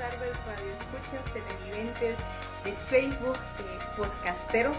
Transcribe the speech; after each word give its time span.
tardes, 0.00 0.32
radioescuchas, 0.46 1.22
televidentes 1.34 2.16
de 2.64 2.72
Facebook, 2.88 3.36
eh, 3.36 3.78
postcasteros. 3.98 4.78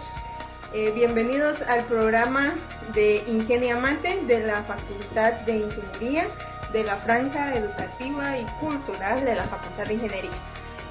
Eh, 0.73 0.91
bienvenidos 0.96 1.62
al 1.62 1.83
programa 1.86 2.55
de 2.96 3.23
Ingeniamante 3.28 4.20
de 4.26 4.47
la 4.47 4.63
Facultad 4.63 5.34
de 5.42 5.57
Ingeniería 5.57 6.28
de 6.73 6.84
la 6.86 6.97
Franja 6.97 7.55
Educativa 7.55 8.36
y 8.36 8.46
Cultural 8.60 9.23
de 9.23 9.36
la 9.36 9.44
Facultad 9.44 9.86
de 9.86 9.93
Ingeniería. 9.93 10.31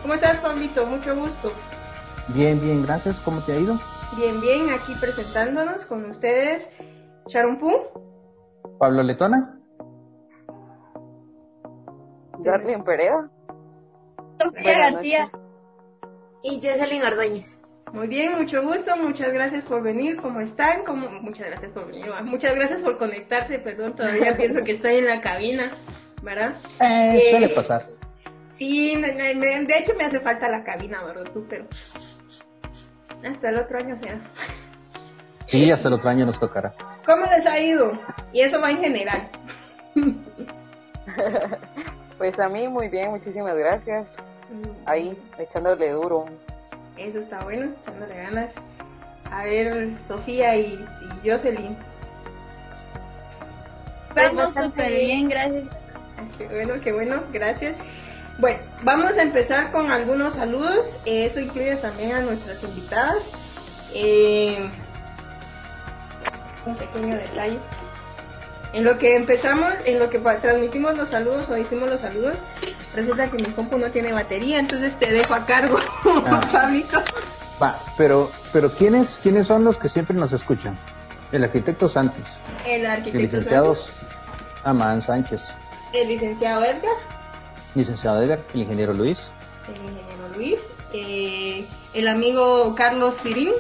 ¿Cómo 0.02 0.14
estás, 0.14 0.38
Pablito? 0.38 0.86
Mucho 0.86 1.16
gusto. 1.16 1.52
Bien, 2.28 2.60
bien, 2.60 2.84
gracias. 2.84 3.18
¿Cómo 3.24 3.40
te 3.40 3.54
ha 3.54 3.56
ido? 3.56 3.74
Bien, 4.16 4.40
bien, 4.40 4.70
aquí 4.70 4.94
presentándonos 5.00 5.84
con 5.86 6.08
ustedes, 6.08 6.68
Sharon 7.26 7.58
Poo. 7.58 8.78
Pablo 8.78 9.02
Letona. 9.02 9.58
Darlene 12.38 12.84
Perea. 12.84 13.28
Sofía 14.42 14.78
García. 14.90 15.28
Y 16.42 16.56
Jocelyn 16.62 17.02
Ordóñez. 17.02 17.60
Muy 17.92 18.06
bien, 18.06 18.34
mucho 18.36 18.62
gusto, 18.62 18.96
muchas 18.96 19.32
gracias 19.32 19.64
por 19.64 19.82
venir, 19.82 20.16
¿cómo 20.18 20.40
están? 20.40 20.84
¿Cómo? 20.84 21.08
Muchas 21.10 21.48
gracias 21.48 21.72
por 21.72 21.86
venir, 21.88 22.06
muchas 22.22 22.54
gracias 22.54 22.80
por 22.82 22.98
conectarse, 22.98 23.58
perdón, 23.58 23.96
todavía 23.96 24.36
pienso 24.36 24.62
que 24.64 24.72
estoy 24.72 24.96
en 24.96 25.06
la 25.08 25.20
cabina, 25.20 25.72
¿verdad? 26.22 26.54
Eh, 26.80 27.18
Eh, 27.20 27.30
suele 27.30 27.48
pasar. 27.48 27.86
Sí, 28.46 28.94
me- 28.96 29.12
me- 29.14 29.34
me- 29.34 29.64
de 29.64 29.78
hecho 29.78 29.92
me 29.98 30.04
hace 30.04 30.20
falta 30.20 30.48
la 30.48 30.62
cabina, 30.62 31.02
¿verdad? 31.02 31.24
Tú, 31.32 31.44
pero 31.48 31.66
hasta 33.28 33.48
el 33.48 33.56
otro 33.58 33.78
año 33.78 33.96
será. 33.98 34.20
Sí, 35.46 35.68
hasta 35.72 35.88
el 35.88 35.94
otro 35.94 36.10
año 36.10 36.26
nos 36.26 36.38
tocará. 36.38 36.72
¿Cómo 37.04 37.26
les 37.26 37.44
ha 37.44 37.58
ido? 37.58 37.98
Y 38.32 38.42
eso 38.42 38.60
va 38.60 38.70
en 38.70 38.78
general. 38.80 39.28
Pues 42.18 42.38
a 42.38 42.48
mí 42.50 42.68
muy 42.68 42.88
bien, 42.88 43.10
muchísimas 43.10 43.56
gracias. 43.56 44.08
Ahí, 44.86 45.16
echándole 45.38 45.90
duro. 45.90 46.26
Eso 46.96 47.18
está 47.18 47.42
bueno, 47.44 47.72
echándole 47.82 48.16
ganas. 48.16 48.54
A 49.30 49.44
ver, 49.44 49.90
Sofía 50.06 50.56
y, 50.56 50.84
y 51.22 51.28
Jocelyn. 51.28 51.76
Vamos 54.14 54.34
bastante 54.34 54.62
súper 54.62 54.92
bien. 54.92 55.06
bien, 55.06 55.28
gracias. 55.28 55.66
Qué 56.36 56.46
bueno, 56.48 56.74
qué 56.82 56.92
bueno, 56.92 57.22
gracias. 57.32 57.74
Bueno, 58.38 58.58
vamos 58.82 59.16
a 59.18 59.22
empezar 59.22 59.70
con 59.70 59.90
algunos 59.90 60.34
saludos. 60.34 60.96
Eso 61.04 61.40
incluye 61.40 61.76
también 61.76 62.12
a 62.12 62.20
nuestras 62.20 62.62
invitadas. 62.64 63.30
Eh, 63.94 64.68
un 66.66 66.76
pequeño 66.76 67.16
detalle. 67.16 67.58
En 68.72 68.84
lo 68.84 68.98
que 68.98 69.16
empezamos, 69.16 69.74
en 69.84 69.98
lo 69.98 70.10
que 70.10 70.18
transmitimos 70.18 70.96
los 70.96 71.08
saludos 71.08 71.48
o 71.48 71.56
hicimos 71.56 71.88
los 71.88 72.00
saludos, 72.00 72.36
resulta 72.94 73.30
que 73.30 73.36
mi 73.38 73.44
compu 73.50 73.78
no 73.78 73.90
tiene 73.90 74.12
batería, 74.12 74.58
entonces 74.58 74.94
te 74.98 75.10
dejo 75.12 75.34
a 75.34 75.46
cargo, 75.46 75.78
Ah. 76.26 76.40
Pablito. 76.52 77.00
Va, 77.62 77.78
pero, 77.96 78.30
pero 78.52 78.70
¿quiénes, 78.70 79.18
¿quiénes 79.22 79.46
son 79.46 79.64
los 79.64 79.76
que 79.76 79.88
siempre 79.88 80.16
nos 80.16 80.32
escuchan? 80.32 80.76
El 81.32 81.44
arquitecto 81.44 81.88
Santis, 81.88 82.38
El 82.66 82.80
el 82.80 82.86
arquitecto 82.86 83.18
licenciado 83.18 83.74
Sánchez, 83.74 84.02
Amán 84.64 85.02
Sánchez, 85.02 85.54
el 85.92 86.08
licenciado 86.08 86.64
Edgar, 86.64 86.96
licenciado 87.74 88.22
Edgar, 88.22 88.40
el 88.54 88.62
ingeniero 88.62 88.92
Luis, 88.94 89.30
el 89.68 89.76
ingeniero 89.76 90.28
Luis, 90.36 90.58
eh, 90.92 91.66
el 91.94 92.08
amigo 92.08 92.74
Carlos 92.74 93.14
Cirín, 93.22 93.50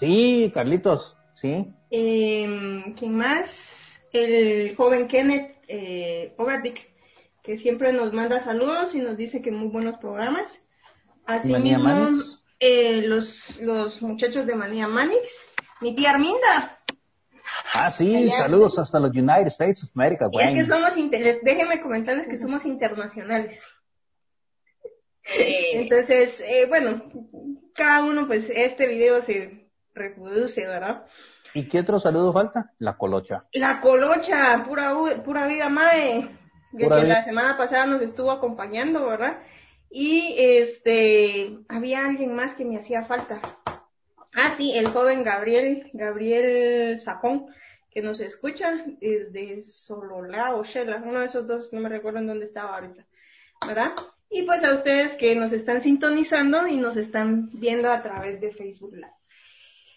sí, 0.00 0.50
Carlitos, 0.54 1.14
sí, 1.34 1.66
Eh, 1.90 2.94
¿Quién 2.98 3.16
más? 3.16 4.00
El 4.12 4.74
joven 4.76 5.06
Kenneth 5.06 5.54
eh, 5.68 6.32
que 7.42 7.56
siempre 7.56 7.92
nos 7.92 8.12
manda 8.12 8.40
saludos 8.40 8.94
y 8.94 9.00
nos 9.00 9.16
dice 9.16 9.40
que 9.42 9.50
muy 9.50 9.68
buenos 9.68 9.96
programas. 9.98 10.62
Manía 11.26 11.76
Asimismo, 11.76 12.22
eh, 12.58 13.02
los, 13.02 13.58
los 13.60 14.02
muchachos 14.02 14.46
de 14.46 14.54
Manía 14.54 14.88
Manix. 14.88 15.30
Mi 15.80 15.94
tía 15.94 16.10
Arminda. 16.10 16.78
Ah, 17.74 17.90
sí, 17.90 18.14
Allá. 18.14 18.36
saludos 18.36 18.78
hasta 18.78 19.00
los 19.00 19.10
United 19.12 19.46
States 19.46 19.84
of 19.84 19.90
America, 19.94 20.28
Y 20.32 20.40
es 20.40 20.52
que 20.54 20.64
somos, 20.64 20.96
inter- 20.96 21.40
déjenme 21.42 21.80
comentarles 21.80 22.28
que 22.28 22.36
somos 22.36 22.64
internacionales. 22.64 23.62
Entonces, 25.24 26.40
eh, 26.40 26.66
bueno, 26.68 27.04
cada 27.74 28.04
uno, 28.04 28.26
pues 28.26 28.50
este 28.54 28.86
video 28.88 29.22
se 29.22 29.70
reproduce, 29.94 30.66
¿verdad? 30.66 31.06
¿Y 31.54 31.68
qué 31.68 31.80
otro 31.80 31.98
saludo 32.00 32.32
falta? 32.32 32.72
La 32.78 32.96
colocha. 32.96 33.46
La 33.52 33.80
colocha, 33.80 34.64
pura, 34.66 34.94
pura 35.24 35.46
vida, 35.46 35.68
mae. 35.68 36.28
Que, 36.72 36.78
que 36.78 36.88
la 36.88 37.22
semana 37.22 37.56
pasada 37.56 37.86
nos 37.86 38.02
estuvo 38.02 38.30
acompañando, 38.30 39.06
¿verdad? 39.06 39.38
Y 39.90 40.36
este, 40.38 41.58
había 41.68 42.06
alguien 42.06 42.34
más 42.34 42.54
que 42.54 42.64
me 42.64 42.78
hacía 42.78 43.04
falta. 43.04 43.40
Ah, 44.32 44.52
sí, 44.52 44.72
el 44.76 44.88
joven 44.88 45.24
Gabriel, 45.24 45.90
Gabriel 45.92 47.00
Sapón, 47.00 47.48
que 47.90 48.00
nos 48.00 48.20
escucha 48.20 48.84
desde 49.00 49.62
Sololá 49.62 50.54
o 50.54 50.62
Shela, 50.62 51.02
uno 51.04 51.18
de 51.18 51.26
esos 51.26 51.48
dos, 51.48 51.72
no 51.72 51.80
me 51.80 51.88
recuerdo 51.88 52.20
en 52.20 52.28
dónde 52.28 52.44
estaba 52.44 52.76
ahorita, 52.76 53.04
¿verdad? 53.66 53.92
Y 54.30 54.42
pues 54.42 54.62
a 54.62 54.72
ustedes 54.72 55.16
que 55.16 55.34
nos 55.34 55.52
están 55.52 55.80
sintonizando 55.80 56.68
y 56.68 56.76
nos 56.76 56.96
están 56.96 57.50
viendo 57.52 57.90
a 57.90 58.00
través 58.00 58.40
de 58.40 58.52
Facebook 58.52 58.94
Live. 58.94 59.10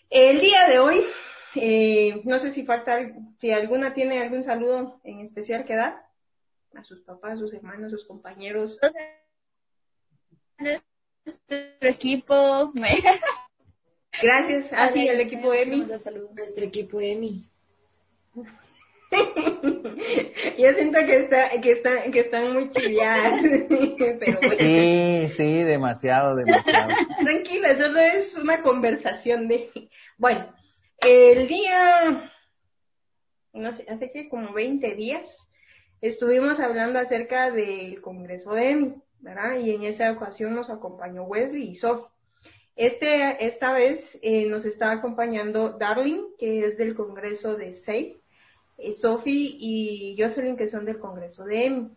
El 0.10 0.42
día 0.42 0.68
de 0.68 0.80
hoy, 0.80 1.06
eh, 1.54 2.22
no 2.24 2.40
sé 2.40 2.50
si 2.50 2.66
falta, 2.66 3.00
si 3.40 3.52
alguna 3.52 3.94
tiene 3.94 4.20
algún 4.20 4.44
saludo 4.44 5.00
en 5.04 5.20
especial 5.20 5.66
que 5.66 5.76
dar 5.76 6.04
a 6.76 6.84
sus 6.84 7.02
papás, 7.02 7.40
sus 7.40 7.54
hermanos, 7.54 7.92
sus 7.92 8.06
compañeros. 8.06 8.80
Nuestro 10.58 11.58
equipo. 11.82 12.72
Gracias, 14.22 14.74
así 14.74 15.08
el 15.08 15.20
equipo 15.22 15.54
EMI. 15.54 15.86
Nuestro 15.86 16.64
equipo 16.64 17.00
EMI. 17.00 17.46
Yo 20.58 20.74
siento 20.74 21.00
que 21.06 21.18
está, 21.18 21.62
que 21.62 21.72
están, 21.72 22.12
que 22.12 22.20
están 22.22 22.54
muy 22.54 22.70
pero 22.74 24.40
bueno, 24.42 24.58
Sí, 24.58 25.30
sí, 25.36 25.64
demasiado, 25.64 26.36
demasiado. 26.36 26.94
tranquila, 27.24 27.76
solo 27.76 28.00
es 28.00 28.36
una 28.36 28.62
conversación 28.64 29.48
de, 29.48 29.70
bueno, 30.18 30.52
el 31.00 31.48
día, 31.48 32.32
no 33.54 33.74
sé, 33.74 33.86
hace 33.88 34.12
que 34.12 34.30
como 34.30 34.52
20 34.54 34.96
días, 34.96 35.48
estuvimos 36.08 36.60
hablando 36.60 37.00
acerca 37.00 37.50
del 37.52 38.02
Congreso 38.02 38.54
de 38.54 38.70
EMI, 38.72 38.94
¿verdad? 39.22 39.58
Y 39.60 39.72
en 39.72 39.84
esa 39.84 40.12
ocasión 40.12 40.54
nos 40.54 40.70
acompañó 40.70 41.24
Wesley 41.24 41.70
y 41.70 41.76
Sophie. 41.76 42.08
Este, 42.76 43.46
esta 43.46 43.72
vez 43.72 44.20
eh, 44.22 44.46
nos 44.48 44.66
está 44.66 44.92
acompañando 44.92 45.78
Darling, 45.78 46.36
que 46.38 46.66
es 46.66 46.78
del 46.78 46.96
Congreso 46.96 47.56
de 47.56 47.74
SEI, 47.74 48.18
eh, 48.80 48.94
Sophie 48.94 49.56
y 49.60 50.16
Jocelyn, 50.20 50.58
que 50.58 50.68
son 50.68 50.86
del 50.86 51.00
Congreso 51.00 51.46
de 51.46 51.66
EMI. 51.66 51.90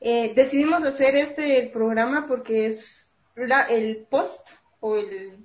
Eh, 0.00 0.32
decidimos 0.34 0.82
hacer 0.84 1.16
este 1.16 1.68
programa 1.72 2.26
porque 2.26 2.66
es 2.66 3.10
la- 3.34 3.62
el 3.64 4.06
post 4.08 4.48
o 4.80 4.96
el, 4.96 5.38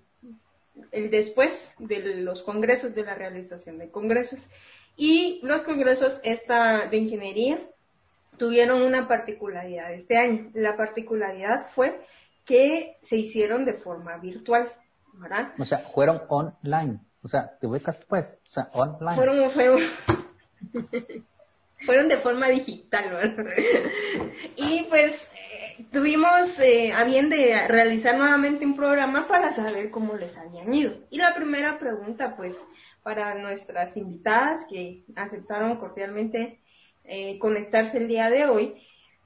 el 0.92 1.10
después 1.10 1.74
de 1.80 2.00
los 2.22 2.44
congresos, 2.44 2.94
de 2.96 3.04
la 3.04 3.16
realización 3.16 3.78
de 3.80 3.90
congresos. 3.90 4.40
Y 4.96 5.40
los 5.44 5.62
congresos 5.64 6.20
esta, 6.24 6.86
de 6.88 6.98
ingeniería 6.98 7.68
tuvieron 8.42 8.82
una 8.82 9.08
particularidad 9.08 9.94
este 9.94 10.18
año. 10.18 10.50
La 10.56 10.76
particularidad 10.76 11.68
fue 11.76 12.02
que 12.44 12.98
se 13.04 13.18
hicieron 13.18 13.66
de 13.66 13.76
forma 13.76 14.18
virtual, 14.18 14.74
¿verdad? 15.14 15.54
O 15.60 15.64
sea, 15.64 15.86
fueron 15.94 16.24
online. 16.28 17.00
O 17.22 17.28
sea, 17.28 17.56
te 17.60 17.68
ubicas 17.68 18.04
pues. 18.08 18.40
O 18.44 18.50
sea, 18.50 18.72
online. 18.74 19.16
Fueron, 19.16 19.52
fueron, 19.52 19.82
fueron 21.86 22.08
de 22.08 22.18
forma 22.18 22.48
digital, 22.48 23.12
¿verdad? 23.12 23.46
Y 24.56 24.88
pues 24.90 25.32
eh, 25.36 25.86
tuvimos 25.92 26.60
eh, 26.60 26.94
a 26.94 27.04
bien 27.04 27.30
de 27.30 27.68
realizar 27.68 28.18
nuevamente 28.18 28.66
un 28.66 28.76
programa 28.76 29.28
para 29.28 29.52
saber 29.52 29.92
cómo 29.92 30.16
les 30.16 30.36
habían 30.36 30.74
ido. 30.74 30.96
Y 31.12 31.20
la 31.20 31.36
primera 31.36 31.78
pregunta, 31.78 32.36
pues, 32.36 32.60
para 33.04 33.36
nuestras 33.36 33.96
invitadas 33.98 34.66
que 34.68 35.06
aceptaron 35.16 35.78
cordialmente 35.78 36.61
eh, 37.14 37.38
conectarse 37.40 37.98
el 37.98 38.08
día 38.08 38.30
de 38.30 38.46
hoy, 38.46 38.82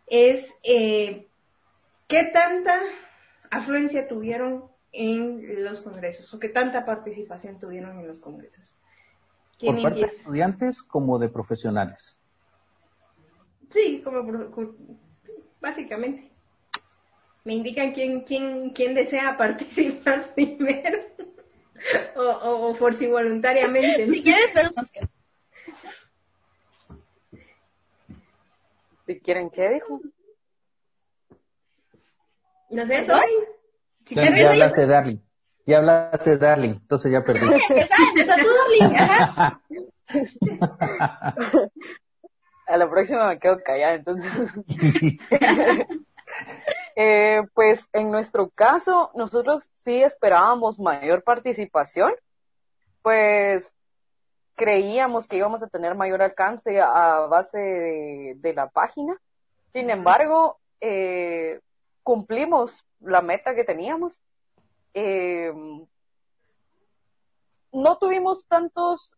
es 0.07 0.51
eh, 0.63 1.27
¿qué 2.07 2.23
tanta 2.23 2.79
afluencia 3.51 4.07
tuvieron 4.07 4.65
en 4.91 5.63
los 5.63 5.81
congresos 5.81 6.33
o 6.33 6.39
qué 6.39 6.49
tanta 6.49 6.83
participación 6.83 7.59
tuvieron 7.59 7.99
en 7.99 8.07
los 8.07 8.17
congresos? 8.17 8.73
¿Quién 9.59 9.75
Por 9.75 9.83
parte 9.83 9.99
de 9.99 10.05
estudiantes 10.07 10.81
como 10.81 11.19
de 11.19 11.29
profesionales. 11.29 12.17
Sí, 13.69 14.01
como 14.03 14.25
básicamente. 15.61 16.31
Me 17.43 17.53
indican 17.53 17.91
quién, 17.91 18.21
quién, 18.21 18.71
quién 18.71 18.95
desea 18.95 19.38
participar 19.38 20.33
primero. 20.33 21.01
o, 22.15 22.21
o, 22.23 22.71
o 22.71 22.75
por 22.75 22.95
si 22.95 23.05
voluntariamente. 23.05 24.07
Si 24.07 24.23
quieres, 24.23 24.51
quedamos. 24.53 24.91
Si 29.05 29.19
quieren, 29.19 29.49
¿qué 29.49 29.69
dijo? 29.69 30.01
No 32.69 32.87
sé, 32.87 33.03
soy. 33.03 33.29
Si 34.05 34.15
Ya, 34.15 34.35
ya 34.35 34.49
hablaste, 34.51 34.87
Darling. 34.87 35.17
Ya 35.65 35.77
hablaste, 35.77 36.37
Darling. 36.37 36.69
Entonces 36.71 37.11
ya 37.11 37.23
perdí. 37.23 37.45
Empezá, 37.69 37.95
empezó 38.09 38.33
tu 38.35 38.47
Darling, 38.81 38.95
ajá. 38.97 39.61
A 42.67 42.77
la 42.77 42.89
próxima 42.89 43.27
me 43.27 43.39
quedo 43.39 43.61
callada, 43.63 43.95
entonces. 43.95 44.31
Eh, 46.97 47.41
pues 47.53 47.89
en 47.91 48.09
nuestro 48.09 48.49
caso, 48.49 49.11
nosotros 49.15 49.69
sí 49.83 50.01
esperábamos 50.01 50.79
mayor 50.79 51.23
participación, 51.23 52.13
pues 53.01 53.75
creíamos 54.55 55.27
que 55.27 55.37
íbamos 55.37 55.61
a 55.61 55.67
tener 55.67 55.95
mayor 55.95 56.21
alcance 56.21 56.79
a 56.81 57.27
base 57.27 57.57
de, 57.59 58.35
de 58.37 58.53
la 58.53 58.69
página. 58.69 59.19
Sin 59.73 59.89
embargo, 59.89 60.57
eh, 60.79 61.59
cumplimos 62.03 62.85
la 62.99 63.21
meta 63.21 63.55
que 63.55 63.63
teníamos. 63.63 64.21
Eh, 64.93 65.51
no 67.71 67.97
tuvimos 67.97 68.45
tantos 68.47 69.11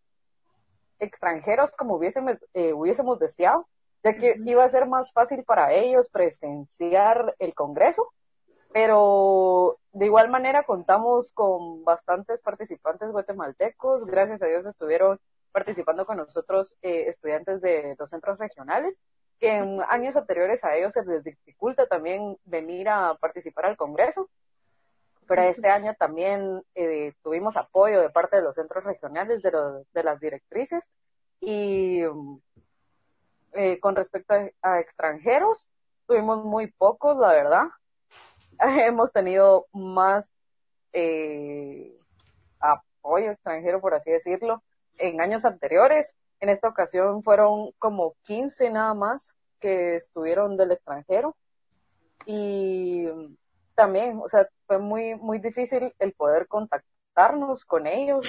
extranjeros 0.99 1.71
como 1.73 1.95
hubiésemos, 1.95 2.37
eh, 2.53 2.73
hubiésemos 2.73 3.19
deseado, 3.19 3.67
ya 4.03 4.15
que 4.15 4.35
iba 4.45 4.63
a 4.63 4.69
ser 4.69 4.87
más 4.87 5.13
fácil 5.13 5.43
para 5.43 5.73
ellos 5.73 6.09
presenciar 6.09 7.35
el 7.37 7.53
Congreso, 7.53 8.11
pero 8.77 9.79
de 9.91 10.05
igual 10.05 10.29
manera 10.29 10.61
contamos 10.61 11.31
con 11.31 11.83
bastantes 11.83 12.43
participantes 12.43 13.09
guatemaltecos, 13.09 14.05
gracias 14.05 14.43
a 14.43 14.45
Dios 14.45 14.67
estuvieron 14.67 15.19
participando 15.51 16.05
con 16.05 16.17
nosotros 16.17 16.75
eh, 16.83 17.05
estudiantes 17.07 17.59
de 17.59 17.95
los 17.97 18.11
centros 18.11 18.37
regionales, 18.37 18.95
que 19.39 19.55
en 19.55 19.81
años 19.89 20.15
anteriores 20.15 20.63
a 20.63 20.75
ellos 20.75 20.93
se 20.93 21.03
les 21.05 21.23
dificulta 21.23 21.87
también 21.87 22.37
venir 22.45 22.87
a 22.87 23.15
participar 23.15 23.65
al 23.65 23.77
Congreso, 23.77 24.29
pero 25.27 25.41
este 25.41 25.69
año 25.69 25.95
también 25.95 26.61
eh, 26.75 27.13
tuvimos 27.23 27.57
apoyo 27.57 27.99
de 27.99 28.11
parte 28.11 28.35
de 28.35 28.43
los 28.43 28.53
centros 28.53 28.83
regionales, 28.83 29.41
de, 29.41 29.51
los, 29.53 29.91
de 29.91 30.03
las 30.03 30.19
directrices, 30.19 30.83
y 31.39 32.05
um, 32.05 32.39
eh, 33.53 33.79
con 33.79 33.95
respecto 33.95 34.35
a, 34.35 34.51
a, 34.61 34.79
extranjeros, 34.81 35.67
tuvimos 36.05 36.45
muy 36.45 36.67
pocos, 36.67 37.17
la 37.17 37.29
verdad. 37.29 37.69
Hemos 38.87 39.11
tenido 39.11 39.67
más 39.71 40.29
eh, 40.93 41.95
apoyo 42.59 43.31
extranjero, 43.31 43.81
por 43.81 43.93
así 43.93 44.11
decirlo, 44.11 44.63
en 44.97 45.21
años 45.21 45.45
anteriores. 45.45 46.15
En 46.39 46.49
esta 46.49 46.67
ocasión 46.67 47.23
fueron 47.23 47.71
como 47.79 48.15
15 48.23 48.69
nada 48.69 48.93
más 48.93 49.35
que 49.59 49.95
estuvieron 49.95 50.57
del 50.57 50.71
extranjero. 50.71 51.35
Y 52.25 53.07
también, 53.75 54.19
o 54.23 54.29
sea, 54.29 54.47
fue 54.65 54.79
muy, 54.79 55.15
muy 55.15 55.39
difícil 55.39 55.93
el 55.99 56.13
poder 56.13 56.47
contactarnos 56.47 57.63
con 57.65 57.87
ellos, 57.87 58.27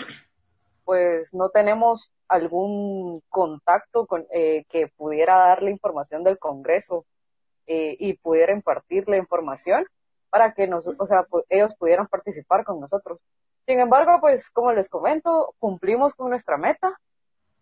pues 0.84 1.34
no 1.34 1.50
tenemos 1.50 2.10
algún 2.28 3.22
contacto 3.28 4.06
con, 4.06 4.26
eh, 4.32 4.64
que 4.68 4.88
pudiera 4.88 5.36
darle 5.36 5.70
información 5.70 6.22
del 6.22 6.38
Congreso 6.38 7.04
eh, 7.66 7.96
y 7.98 8.14
pudiera 8.14 8.52
impartir 8.52 9.08
la 9.08 9.16
información 9.16 9.86
para 10.30 10.52
que 10.52 10.66
nos, 10.66 10.86
o 10.86 11.06
sea, 11.06 11.26
ellos 11.48 11.74
pudieran 11.78 12.06
participar 12.06 12.64
con 12.64 12.80
nosotros. 12.80 13.18
Sin 13.66 13.80
embargo, 13.80 14.18
pues 14.20 14.50
como 14.50 14.72
les 14.72 14.88
comento, 14.88 15.54
cumplimos 15.58 16.14
con 16.14 16.30
nuestra 16.30 16.56
meta. 16.56 16.98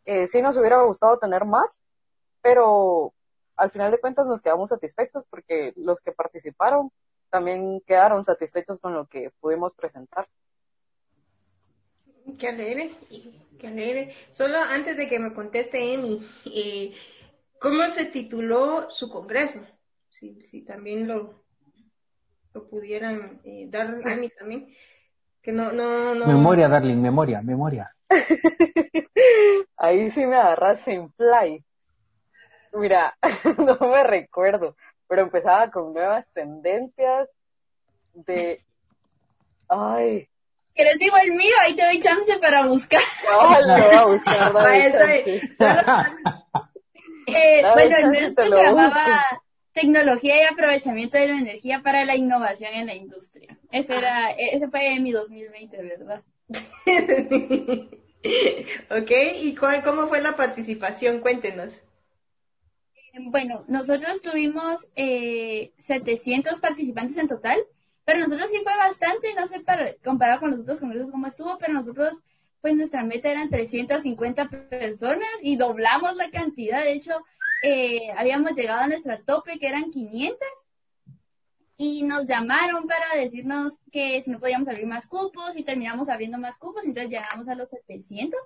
Eh, 0.05 0.27
sí 0.27 0.41
nos 0.41 0.57
hubiera 0.57 0.81
gustado 0.83 1.19
tener 1.19 1.45
más, 1.45 1.81
pero 2.41 3.13
al 3.57 3.71
final 3.71 3.91
de 3.91 3.99
cuentas 3.99 4.27
nos 4.27 4.41
quedamos 4.41 4.69
satisfechos 4.71 5.27
porque 5.27 5.73
los 5.77 6.01
que 6.01 6.13
participaron 6.13 6.93
también 7.31 7.81
quedaron 7.87 8.25
satisfechos 8.25 8.79
con 8.79 8.95
lo 8.95 9.07
que 9.07 9.31
pudimos 9.41 9.75
presentar. 9.75 10.29
Qué 12.39 12.49
alegre, 12.49 12.95
qué 13.59 13.67
alegre. 13.67 14.15
Solo 14.33 14.59
antes 14.59 14.97
de 14.97 15.09
que 15.09 15.19
me 15.19 15.33
conteste 15.33 15.95
Emi, 15.95 16.25
eh, 16.47 16.95
¿cómo 17.61 17.89
se 17.89 18.07
tituló 18.07 18.91
su 18.91 19.11
congreso? 19.11 19.61
Si, 20.11 20.41
si 20.51 20.63
también 20.63 21.09
lo, 21.09 21.45
lo 22.56 22.69
pudieran 22.69 23.38
eh, 23.44 23.67
dar 23.69 24.00
a 24.03 24.17
mí 24.17 24.31
también. 24.31 24.75
Que 25.43 25.53
no, 25.53 25.73
no, 25.73 26.14
no. 26.14 26.26
Memoria, 26.26 26.69
Darling, 26.69 26.97
memoria, 26.97 27.43
memoria. 27.43 27.94
Ahí 29.76 30.08
sí 30.08 30.25
me 30.25 30.37
agarras 30.37 30.81
sin 30.81 31.12
fly. 31.12 31.62
Mira, 32.73 33.14
no 33.58 33.79
me 33.88 34.03
recuerdo, 34.05 34.75
pero 35.06 35.23
empezaba 35.23 35.70
con 35.70 35.93
nuevas 35.93 36.26
tendencias 36.32 37.29
de... 38.14 38.64
Ay, 39.69 40.29
que 40.75 40.85
les 40.85 40.99
digo 40.99 41.17
el 41.17 41.32
mío, 41.32 41.55
ahí 41.62 41.75
te 41.75 41.85
doy 41.85 41.99
chance 42.00 42.38
para 42.38 42.67
buscar. 42.67 43.00
No, 43.26 43.61
lo 43.62 43.87
voy 43.87 43.94
a 43.94 44.05
buscar. 44.05 44.53
No 44.53 44.61
eh, 47.29 47.62
bueno, 47.73 47.97
el 47.97 48.08
nuestro 48.08 48.44
se 48.44 48.62
llamaba 48.62 49.25
Tecnología 49.76 50.43
y 50.43 50.46
aprovechamiento 50.46 51.19
de 51.19 51.28
la 51.28 51.38
energía 51.38 51.82
para 51.82 52.05
la 52.05 52.17
innovación 52.17 52.73
en 52.73 52.87
la 52.87 52.94
industria. 52.94 53.58
Ese 53.70 53.94
era, 53.94 54.31
ese 54.31 54.69
fue 54.69 54.99
mi 55.00 55.12
2020, 55.12 55.82
¿verdad? 55.82 56.23
ok, 58.90 59.11
¿y 59.43 59.55
cuál, 59.55 59.82
cómo 59.82 60.08
fue 60.08 60.23
la 60.23 60.34
participación? 60.34 61.20
Cuéntenos. 61.20 61.82
Bueno, 63.19 63.64
nosotros 63.69 64.23
tuvimos 64.23 64.88
eh, 64.96 65.73
700 65.79 66.58
participantes 66.58 67.19
en 67.19 67.29
total 67.29 67.58
pero 68.06 68.20
nosotros 68.20 68.49
sí 68.49 68.61
fue 68.62 68.75
bastante, 68.76 69.34
no 69.34 69.46
sé, 69.49 69.61
para, 69.61 69.93
comparado 70.05 70.38
con 70.38 70.52
los 70.52 70.61
otros 70.61 70.79
congresos 70.79 71.11
cómo 71.11 71.26
estuvo, 71.26 71.58
pero 71.58 71.72
nosotros, 71.72 72.17
pues 72.61 72.76
nuestra 72.76 73.02
meta 73.02 73.29
eran 73.29 73.50
350 73.50 74.49
personas 74.49 75.29
y 75.43 75.56
doblamos 75.56 76.14
la 76.14 76.31
cantidad. 76.31 76.84
De 76.84 76.93
hecho, 76.93 77.25
eh, 77.67 78.13
habíamos 78.17 78.53
llegado 78.53 78.83
a 78.83 78.87
nuestra 78.87 79.21
tope, 79.23 79.59
que 79.59 79.67
eran 79.67 79.91
500, 79.91 80.39
y 81.77 82.05
nos 82.05 82.27
llamaron 82.27 82.87
para 82.87 83.21
decirnos 83.21 83.75
que 83.91 84.23
si 84.23 84.31
no 84.31 84.39
podíamos 84.39 84.69
abrir 84.69 84.87
más 84.87 85.07
cupos 85.09 85.51
y 85.57 85.65
terminamos 85.65 86.09
abriendo 86.09 86.39
más 86.39 86.57
cupos, 86.59 86.85
entonces 86.85 87.11
llegamos 87.11 87.49
a 87.49 87.57
los 87.57 87.69
700. 87.69 88.39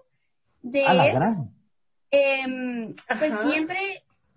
De 0.62 0.86
a 0.86 0.94
la 0.94 1.06
eso, 1.08 1.18
gran. 1.18 1.54
eh, 2.10 2.94
pues 3.18 3.32
Ajá. 3.32 3.48
siempre, 3.48 3.78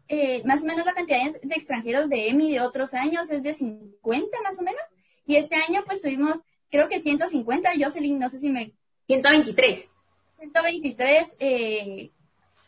eh, 0.08 0.42
más 0.46 0.64
o 0.64 0.66
menos 0.66 0.86
la 0.86 0.94
cantidad 0.94 1.32
de 1.32 1.40
de 1.42 1.56
extranjeros 1.56 2.10
de 2.10 2.30
EMI 2.30 2.52
de 2.52 2.62
otros 2.62 2.94
años 2.94 3.30
es 3.32 3.42
de 3.42 3.54
50 3.54 4.42
más 4.42 4.60
o 4.60 4.64
menos. 4.64 4.82
Y 5.26 5.38
este 5.38 5.56
año 5.56 5.84
pues 5.86 6.02
tuvimos, 6.02 6.40
creo 6.70 6.90
que 6.90 7.00
150, 7.00 7.72
Jocelyn, 7.82 8.20
no 8.20 8.30
sé 8.30 8.40
si 8.40 8.50
me... 8.50 8.74
123. 9.08 9.92
123 10.40 11.38
eh, 11.40 12.12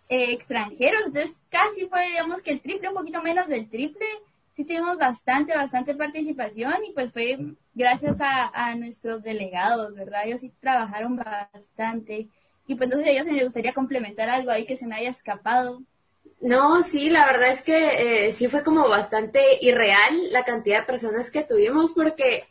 eh, 0.07 0.31
extranjeros, 0.31 1.07
entonces 1.07 1.41
casi 1.49 1.87
fue, 1.87 2.07
digamos 2.07 2.41
que 2.41 2.51
el 2.51 2.61
triple, 2.61 2.89
un 2.89 2.95
poquito 2.95 3.21
menos 3.21 3.47
del 3.47 3.69
triple. 3.69 4.05
Sí 4.53 4.63
tuvimos 4.63 4.97
bastante, 4.97 5.53
bastante 5.53 5.95
participación 5.95 6.73
y 6.87 6.93
pues 6.93 7.11
fue 7.11 7.37
gracias 7.73 8.17
a, 8.21 8.73
nuestros 8.75 9.21
delegados, 9.21 9.93
¿verdad? 9.95 10.21
Ellos 10.25 10.41
sí 10.41 10.53
trabajaron 10.61 11.17
bastante. 11.17 12.29
Y 12.65 12.75
pues 12.75 12.87
entonces 12.87 13.07
a 13.07 13.11
ellos 13.11 13.25
me 13.25 13.43
gustaría 13.43 13.73
complementar 13.73 14.29
algo 14.29 14.51
ahí 14.51 14.65
que 14.65 14.77
se 14.77 14.87
me 14.87 14.95
haya 14.95 15.09
escapado. 15.09 15.81
No, 16.39 16.83
sí, 16.83 17.09
la 17.09 17.25
verdad 17.25 17.51
es 17.51 17.63
que 17.63 18.27
eh, 18.27 18.31
sí 18.31 18.47
fue 18.47 18.63
como 18.63 18.87
bastante 18.87 19.41
irreal 19.61 20.31
la 20.31 20.43
cantidad 20.45 20.81
de 20.81 20.85
personas 20.85 21.31
que 21.31 21.43
tuvimos 21.43 21.93
porque 21.93 22.45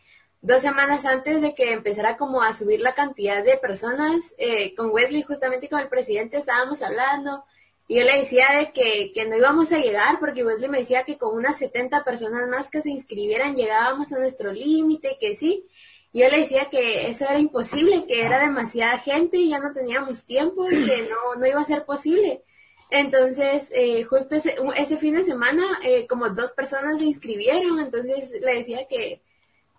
dos 0.44 0.60
semanas 0.60 1.06
antes 1.06 1.40
de 1.40 1.54
que 1.54 1.72
empezara 1.72 2.18
como 2.18 2.42
a 2.42 2.52
subir 2.52 2.80
la 2.80 2.94
cantidad 2.94 3.42
de 3.42 3.56
personas, 3.56 4.34
eh, 4.36 4.74
con 4.74 4.90
Wesley 4.90 5.22
justamente 5.22 5.70
con 5.70 5.80
el 5.80 5.88
presidente 5.88 6.36
estábamos 6.36 6.82
hablando 6.82 7.44
y 7.88 7.96
yo 7.96 8.04
le 8.04 8.18
decía 8.18 8.46
de 8.58 8.70
que, 8.70 9.10
que 9.14 9.24
no 9.24 9.36
íbamos 9.36 9.72
a 9.72 9.78
llegar 9.78 10.20
porque 10.20 10.44
Wesley 10.44 10.68
me 10.68 10.80
decía 10.80 11.04
que 11.04 11.16
con 11.16 11.34
unas 11.34 11.56
70 11.58 12.04
personas 12.04 12.46
más 12.48 12.68
que 12.70 12.82
se 12.82 12.90
inscribieran 12.90 13.56
llegábamos 13.56 14.12
a 14.12 14.18
nuestro 14.18 14.52
límite, 14.52 15.16
que 15.18 15.34
sí. 15.34 15.66
Y 16.12 16.20
yo 16.20 16.28
le 16.28 16.40
decía 16.40 16.68
que 16.70 17.08
eso 17.08 17.24
era 17.24 17.38
imposible, 17.38 18.04
que 18.06 18.22
era 18.22 18.38
demasiada 18.38 18.98
gente 18.98 19.38
y 19.38 19.48
ya 19.48 19.60
no 19.60 19.72
teníamos 19.72 20.26
tiempo 20.26 20.70
y 20.70 20.84
que 20.84 21.08
no, 21.08 21.38
no 21.38 21.46
iba 21.46 21.60
a 21.60 21.64
ser 21.64 21.86
posible. 21.86 22.42
Entonces, 22.90 23.70
eh, 23.74 24.04
justo 24.04 24.34
ese, 24.34 24.56
ese, 24.76 24.96
fin 24.98 25.14
de 25.14 25.24
semana, 25.24 25.64
eh, 25.82 26.06
como 26.06 26.28
dos 26.28 26.52
personas 26.52 26.98
se 26.98 27.06
inscribieron, 27.06 27.80
entonces 27.80 28.30
le 28.40 28.56
decía 28.56 28.86
que, 28.86 29.22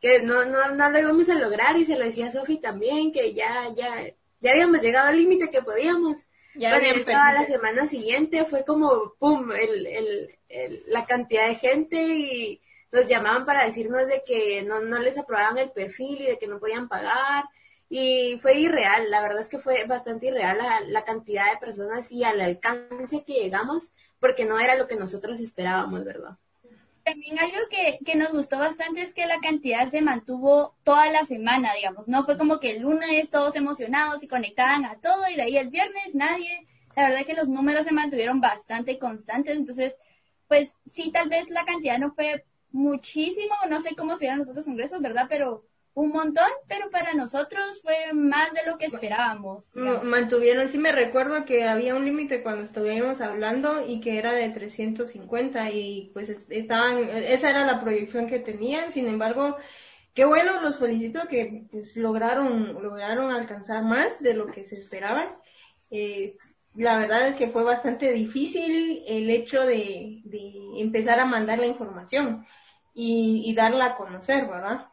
que 0.02 0.22
no, 0.22 0.46
no, 0.46 0.72
no 0.72 0.90
lo 0.90 1.00
íbamos 1.00 1.30
a 1.30 1.36
lograr 1.36 1.78
y 1.78 1.86
se 1.86 1.98
lo 1.98 2.06
decía 2.06 2.28
a 2.28 2.32
Sofi 2.32 2.58
también, 2.58 3.12
que 3.12 3.34
ya, 3.34 3.70
ya, 3.74 4.06
ya 4.40 4.52
habíamos 4.52 4.82
llegado 4.82 5.08
al 5.08 5.18
límite 5.18 5.50
que 5.50 5.62
podíamos. 5.62 6.28
Ya 6.54 6.70
bueno, 6.70 6.88
habían 6.90 7.06
toda 7.06 7.34
la 7.34 7.46
semana 7.46 7.88
siguiente 7.88 8.46
fue 8.46 8.64
como, 8.64 9.14
pum, 9.20 9.52
el, 9.52 9.88
el, 9.88 10.40
el, 10.48 10.84
la 10.88 11.06
cantidad 11.06 11.48
de 11.48 11.56
gente 11.56 11.98
y 11.98 12.62
nos 12.92 13.08
llamaban 13.08 13.46
para 13.46 13.66
decirnos 13.66 14.08
de 14.08 14.24
que 14.26 14.64
no, 14.64 14.80
no 14.80 15.00
les 15.00 15.18
aprobaban 15.18 15.58
el 15.58 15.72
perfil 15.72 16.22
y 16.22 16.28
de 16.28 16.38
que 16.38 16.48
no 16.48 16.60
podían 16.60 16.88
pagar. 16.88 17.46
Y 17.90 18.40
fue 18.42 18.56
irreal, 18.56 19.12
la 19.12 19.22
verdad 19.22 19.42
es 19.42 19.50
que 19.50 19.60
fue 19.60 19.84
bastante 19.84 20.28
irreal 20.28 20.58
la, 20.58 20.82
la 20.82 21.04
cantidad 21.04 21.52
de 21.52 21.60
personas 21.60 22.12
y 22.12 22.24
al 22.24 22.42
alcance 22.42 23.24
que 23.26 23.34
llegamos, 23.34 23.94
porque 24.20 24.46
no 24.46 24.60
era 24.60 24.76
lo 24.76 24.88
que 24.88 24.96
nosotros 24.96 25.40
esperábamos, 25.40 26.04
¿verdad? 26.04 26.38
También 27.06 27.40
algo 27.40 27.58
que, 27.70 28.00
que 28.04 28.16
nos 28.16 28.32
gustó 28.32 28.58
bastante 28.58 29.02
es 29.02 29.14
que 29.14 29.28
la 29.28 29.40
cantidad 29.40 29.88
se 29.90 30.02
mantuvo 30.02 30.76
toda 30.84 31.10
la 31.12 31.24
semana, 31.26 31.74
digamos. 31.76 32.08
No 32.08 32.26
fue 32.26 32.38
como 32.38 32.60
que 32.60 32.72
el 32.72 32.82
lunes 32.82 33.30
todos 33.30 33.56
emocionados 33.56 34.24
y 34.24 34.28
conectaban 34.28 34.86
a 34.86 35.00
todo 35.00 35.30
y 35.30 35.36
de 35.36 35.44
ahí 35.44 35.58
el 35.58 35.70
viernes 35.70 36.16
nadie. 36.16 36.68
La 36.96 37.08
verdad 37.10 37.26
que 37.26 37.36
los 37.36 37.48
números 37.48 37.86
se 37.86 37.92
mantuvieron 37.94 38.42
bastante 38.42 38.98
constantes, 39.00 39.56
entonces, 39.56 39.96
pues 40.48 40.74
sí, 40.92 41.12
tal 41.12 41.30
vez 41.30 41.50
la 41.50 41.66
cantidad 41.66 42.00
no 42.00 42.12
fue 42.14 42.46
muchísimo, 42.72 43.54
no 43.70 43.80
sé 43.80 43.96
cómo 43.96 44.16
serían 44.16 44.40
los 44.40 44.50
otros 44.50 44.66
congresos, 44.66 45.02
¿verdad? 45.02 45.28
Pero 45.30 45.66
un 45.96 46.10
montón, 46.10 46.50
pero 46.68 46.90
para 46.92 47.14
nosotros 47.14 47.80
fue 47.82 48.12
más 48.14 48.52
de 48.52 48.70
lo 48.70 48.78
que 48.78 48.86
esperábamos. 48.86 49.72
Mantuvieron, 49.74 50.68
sí 50.68 50.78
me 50.78 50.92
recuerdo 50.92 51.46
que 51.46 51.64
había 51.64 51.96
un 51.96 52.04
límite 52.04 52.44
cuando 52.44 52.64
estuvimos 52.64 53.22
hablando 53.22 53.86
y 53.88 54.02
que 54.02 54.20
era 54.20 54.34
de 54.34 54.50
350 54.50 55.72
y 55.72 56.12
pues 56.14 56.30
estaban, 56.50 57.00
esa 57.10 57.50
era 57.50 57.66
la 57.66 57.80
proyección 57.80 58.28
que 58.28 58.40
tenían, 58.40 58.92
sin 58.92 59.08
embargo, 59.08 59.56
qué 60.14 60.26
bueno, 60.26 60.62
los 60.62 60.80
felicito 60.80 61.30
que 61.30 61.64
pues, 61.72 61.96
lograron, 61.96 62.74
lograron 62.74 63.32
alcanzar 63.32 63.82
más 63.82 64.22
de 64.22 64.34
lo 64.34 64.48
que 64.48 64.66
se 64.66 64.76
esperaba. 64.76 65.30
Eh, 65.92 66.36
la 66.76 66.98
verdad 66.98 67.26
es 67.30 67.38
que 67.38 67.48
fue 67.48 67.64
bastante 67.64 68.12
difícil 68.12 69.06
el 69.08 69.30
hecho 69.30 69.66
de, 69.66 70.22
empezar 70.78 71.22
a 71.22 71.26
mandar 71.26 71.58
la 71.60 71.68
información 71.68 72.46
y, 72.94 73.44
y 73.46 73.56
darla 73.56 73.86
a 73.86 73.96
conocer, 73.96 74.46
¿verdad? 74.46 74.90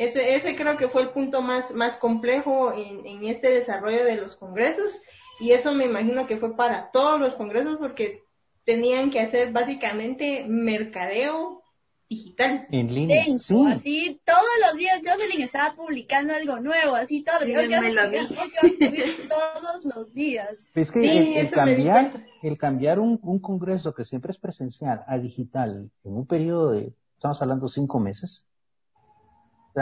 Ese, 0.00 0.34
ese 0.34 0.56
creo 0.56 0.78
que 0.78 0.88
fue 0.88 1.02
el 1.02 1.10
punto 1.10 1.42
más, 1.42 1.74
más 1.74 1.96
complejo 1.96 2.72
en, 2.72 3.06
en 3.06 3.26
este 3.26 3.50
desarrollo 3.50 4.02
de 4.02 4.16
los 4.16 4.34
congresos 4.34 4.98
y 5.38 5.52
eso 5.52 5.74
me 5.74 5.84
imagino 5.84 6.26
que 6.26 6.38
fue 6.38 6.56
para 6.56 6.90
todos 6.90 7.20
los 7.20 7.34
congresos 7.34 7.76
porque 7.78 8.22
tenían 8.64 9.10
que 9.10 9.20
hacer 9.20 9.52
básicamente 9.52 10.46
mercadeo 10.48 11.62
digital. 12.08 12.66
En 12.70 12.94
línea. 12.94 13.24
Sí. 13.38 13.62
Así 13.68 14.20
todos 14.24 14.40
los 14.66 14.78
días 14.78 15.02
Jocelyn 15.04 15.42
estaba 15.42 15.74
publicando 15.76 16.34
algo 16.34 16.60
nuevo, 16.60 16.94
así 16.96 17.22
todos 17.22 17.40
los 17.46 17.68
días. 17.68 18.28
todos 19.28 19.84
los 19.84 20.14
días. 20.14 20.64
Es 20.74 20.90
que 20.90 21.40
el, 21.40 21.50
cambiar, 21.50 22.26
el 22.42 22.56
cambiar 22.56 23.00
un, 23.00 23.20
un 23.22 23.38
congreso 23.38 23.92
que 23.92 24.06
siempre 24.06 24.32
es 24.32 24.38
presencial 24.38 25.04
a 25.06 25.18
digital 25.18 25.90
en 26.04 26.14
un 26.14 26.26
periodo 26.26 26.70
de, 26.70 26.94
estamos 27.16 27.42
hablando 27.42 27.68
cinco 27.68 28.00
meses, 28.00 28.46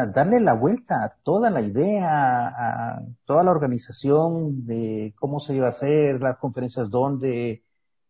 darle 0.06 0.40
la 0.40 0.54
vuelta 0.54 1.04
a 1.04 1.14
toda 1.22 1.50
la 1.50 1.60
idea, 1.60 2.48
a 2.48 3.02
toda 3.24 3.42
la 3.42 3.50
organización 3.50 4.66
de 4.66 5.14
cómo 5.18 5.40
se 5.40 5.54
iba 5.54 5.66
a 5.66 5.70
hacer, 5.70 6.20
las 6.20 6.38
conferencias 6.38 6.90
dónde, 6.90 7.62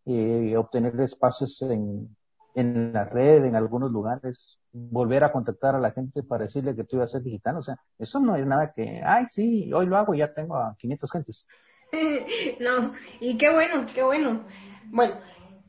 eh, 0.07 0.57
obtener 0.57 0.99
espacios 1.01 1.61
en, 1.63 2.17
en 2.55 2.93
la 2.93 3.05
red, 3.05 3.45
en 3.45 3.57
algunos 3.57 3.91
lugares, 3.91 4.59
volver 4.73 5.25
a 5.25 5.33
contactar 5.33 5.75
a 5.75 5.81
la 5.81 5.93
gente 5.93 6.23
para 6.23 6.45
decirle 6.45 6.75
que 6.75 6.85
tú 6.85 6.97
ibas 6.97 7.11
a 7.11 7.19
ser 7.19 7.23
digital. 7.23 7.57
O 7.57 7.63
sea, 7.63 7.77
eso 7.99 8.21
no 8.21 8.37
es 8.37 8.47
nada 8.47 8.73
que, 8.75 9.01
ay, 9.05 9.27
sí, 9.29 9.73
hoy 9.73 9.87
lo 9.87 9.97
hago, 9.97 10.15
ya 10.15 10.33
tengo 10.33 10.57
a 10.57 10.77
500 10.79 11.13
gentes. 11.13 11.47
no, 12.61 12.93
y 13.21 13.37
qué 13.37 13.53
bueno, 13.53 13.87
qué 13.95 14.03
bueno. 14.03 14.45
Bueno, 14.87 15.17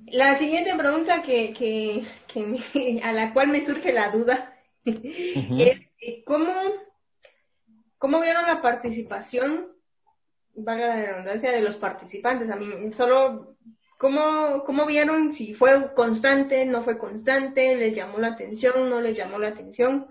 la 0.07 0.35
siguiente 0.35 0.75
pregunta 0.75 1.21
que, 1.21 1.53
que, 1.53 2.05
que 2.27 3.01
a 3.03 3.11
la 3.13 3.33
cual 3.33 3.49
me 3.49 3.65
surge 3.65 3.93
la 3.93 4.11
duda 4.11 4.53
es 4.85 5.79
¿Cómo, 6.25 6.53
¿Cómo 7.97 8.21
vieron 8.21 8.45
la 8.47 8.61
participación, 8.61 9.67
valga 10.55 10.87
la 10.87 11.05
redundancia, 11.05 11.51
de 11.51 11.61
los 11.61 11.75
participantes? 11.75 12.49
A 12.49 12.55
mí, 12.55 12.91
solo, 12.91 13.57
¿cómo, 13.97 14.63
¿cómo 14.65 14.85
vieron 14.85 15.33
si 15.33 15.53
fue 15.53 15.93
constante, 15.93 16.65
no 16.65 16.81
fue 16.81 16.97
constante, 16.97 17.75
les 17.75 17.95
llamó 17.95 18.19
la 18.19 18.29
atención, 18.29 18.89
no 18.89 19.01
les 19.01 19.17
llamó 19.17 19.37
la 19.37 19.49
atención? 19.49 20.07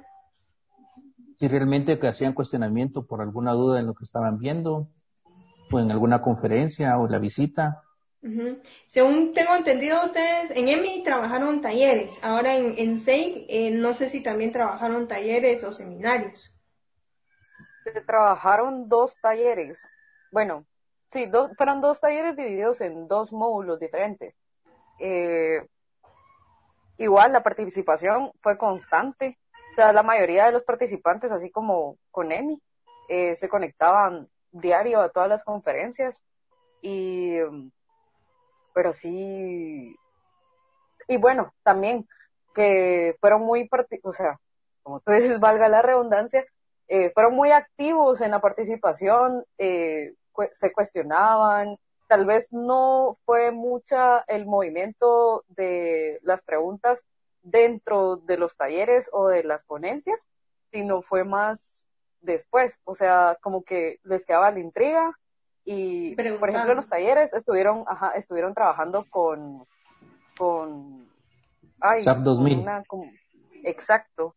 Si 1.36 1.48
realmente 1.48 1.98
hacían 2.06 2.34
cuestionamiento 2.34 3.06
por 3.06 3.22
alguna 3.22 3.52
duda 3.52 3.80
en 3.80 3.86
lo 3.86 3.94
que 3.94 4.04
estaban 4.04 4.38
viendo, 4.38 4.90
o 5.70 5.80
en 5.80 5.90
alguna 5.90 6.20
conferencia, 6.20 6.98
o 6.98 7.08
la 7.08 7.18
visita. 7.18 7.82
Según 8.86 9.32
tengo 9.32 9.54
entendido, 9.54 10.04
ustedes 10.04 10.50
en 10.50 10.68
EMI 10.68 11.04
trabajaron 11.04 11.60
talleres. 11.60 12.18
Ahora 12.22 12.56
en, 12.56 12.74
en 12.76 12.98
SEIC, 12.98 13.46
eh, 13.48 13.70
no 13.70 13.94
sé 13.94 14.08
si 14.08 14.22
también 14.22 14.52
trabajaron 14.52 15.06
talleres 15.06 15.62
o 15.62 15.72
seminarios. 15.72 16.52
Se 17.84 18.00
trabajaron 18.00 18.88
dos 18.88 19.16
talleres. 19.20 19.88
Bueno, 20.32 20.66
sí, 21.12 21.30
fueron 21.56 21.80
dos 21.80 22.00
talleres 22.00 22.36
divididos 22.36 22.80
en 22.80 23.06
dos 23.06 23.32
módulos 23.32 23.78
diferentes. 23.78 24.34
Eh, 24.98 25.64
igual 26.98 27.32
la 27.32 27.42
participación 27.42 28.32
fue 28.42 28.58
constante. 28.58 29.38
O 29.72 29.74
sea, 29.76 29.92
la 29.92 30.02
mayoría 30.02 30.46
de 30.46 30.52
los 30.52 30.64
participantes, 30.64 31.30
así 31.30 31.50
como 31.50 31.98
con 32.10 32.32
EMI, 32.32 32.60
eh, 33.08 33.36
se 33.36 33.48
conectaban 33.48 34.28
diario 34.50 35.00
a 35.00 35.10
todas 35.10 35.28
las 35.28 35.44
conferencias 35.44 36.24
y 36.82 37.38
pero 38.78 38.92
sí, 38.92 39.96
y 41.08 41.16
bueno, 41.16 41.52
también 41.64 42.06
que 42.54 43.16
fueron 43.20 43.42
muy, 43.42 43.68
o 44.04 44.12
sea, 44.12 44.38
como 44.84 45.00
tú 45.00 45.10
dices, 45.10 45.40
valga 45.40 45.68
la 45.68 45.82
redundancia, 45.82 46.46
eh, 46.86 47.10
fueron 47.10 47.34
muy 47.34 47.50
activos 47.50 48.20
en 48.20 48.30
la 48.30 48.40
participación, 48.40 49.44
eh, 49.58 50.14
se 50.52 50.72
cuestionaban, 50.72 51.76
tal 52.06 52.24
vez 52.24 52.52
no 52.52 53.18
fue 53.24 53.50
mucha 53.50 54.20
el 54.28 54.46
movimiento 54.46 55.42
de 55.48 56.20
las 56.22 56.42
preguntas 56.42 57.04
dentro 57.42 58.18
de 58.18 58.36
los 58.36 58.56
talleres 58.56 59.10
o 59.12 59.26
de 59.26 59.42
las 59.42 59.64
ponencias, 59.64 60.24
sino 60.70 61.02
fue 61.02 61.24
más 61.24 61.84
después, 62.20 62.78
o 62.84 62.94
sea, 62.94 63.38
como 63.40 63.64
que 63.64 63.98
les 64.04 64.24
quedaba 64.24 64.52
la 64.52 64.60
intriga 64.60 65.18
y, 65.70 66.14
por 66.14 66.48
ejemplo, 66.48 66.70
en 66.70 66.76
los 66.76 66.88
talleres 66.88 67.30
estuvieron, 67.34 67.84
ajá, 67.86 68.12
estuvieron 68.12 68.54
trabajando 68.54 69.04
con, 69.10 69.66
con, 70.38 71.06
ay, 71.78 72.02
SAP 72.02 72.20
2000. 72.20 72.64
exacto. 73.64 74.34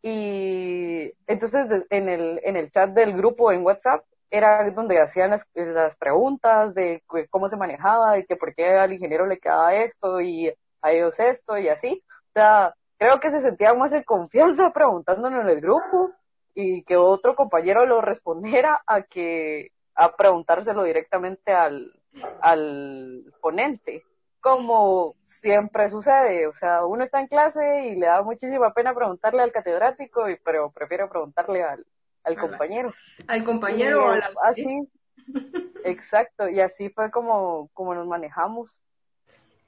Y 0.00 1.12
entonces 1.26 1.66
en 1.90 2.08
el, 2.08 2.40
en 2.44 2.56
el 2.56 2.70
chat 2.70 2.90
del 2.90 3.16
grupo 3.16 3.50
en 3.50 3.64
WhatsApp 3.64 4.04
era 4.30 4.70
donde 4.70 5.00
hacían 5.00 5.30
las, 5.30 5.44
las 5.54 5.96
preguntas 5.96 6.72
de 6.72 7.02
cómo 7.30 7.48
se 7.48 7.56
manejaba 7.56 8.18
y 8.18 8.24
que 8.24 8.36
por 8.36 8.54
qué 8.54 8.76
al 8.78 8.92
ingeniero 8.92 9.26
le 9.26 9.40
quedaba 9.40 9.74
esto 9.74 10.20
y 10.20 10.54
a 10.82 10.92
ellos 10.92 11.18
esto 11.18 11.58
y 11.58 11.68
así. 11.68 12.00
O 12.28 12.32
sea, 12.32 12.74
creo 12.96 13.18
que 13.18 13.32
se 13.32 13.40
sentían 13.40 13.76
más 13.76 13.92
en 13.92 14.04
confianza 14.04 14.70
preguntándolo 14.70 15.40
en 15.40 15.48
el 15.48 15.60
grupo 15.60 16.12
y 16.54 16.84
que 16.84 16.96
otro 16.96 17.34
compañero 17.34 17.84
lo 17.86 18.00
respondiera 18.00 18.80
a 18.86 19.02
que 19.02 19.72
a 20.00 20.16
preguntárselo 20.16 20.82
directamente 20.82 21.52
al, 21.52 21.92
al 22.40 23.22
ponente, 23.42 24.02
como 24.40 25.14
siempre 25.24 25.90
sucede, 25.90 26.46
o 26.46 26.54
sea, 26.54 26.86
uno 26.86 27.04
está 27.04 27.20
en 27.20 27.26
clase 27.26 27.88
y 27.88 27.96
le 27.96 28.06
da 28.06 28.22
muchísima 28.22 28.72
pena 28.72 28.94
preguntarle 28.94 29.42
al 29.42 29.52
catedrático, 29.52 30.30
y, 30.30 30.38
pero 30.42 30.70
prefiero 30.70 31.10
preguntarle 31.10 31.62
al, 31.62 31.84
al 32.24 32.38
compañero. 32.38 32.94
Al 33.28 33.44
compañero 33.44 34.06
o 34.06 34.14
Así, 34.42 34.88
exacto, 35.84 36.48
y 36.48 36.60
así 36.60 36.88
fue 36.88 37.10
como, 37.10 37.68
como 37.74 37.94
nos 37.94 38.06
manejamos. 38.06 38.74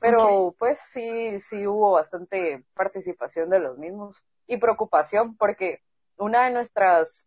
Pero 0.00 0.54
pues 0.58 0.80
sí, 0.90 1.40
sí 1.40 1.66
hubo 1.66 1.92
bastante 1.92 2.64
participación 2.72 3.50
de 3.50 3.60
los 3.60 3.76
mismos 3.76 4.24
y 4.46 4.56
preocupación 4.56 5.36
porque 5.36 5.82
una 6.16 6.46
de 6.46 6.52
nuestras 6.52 7.26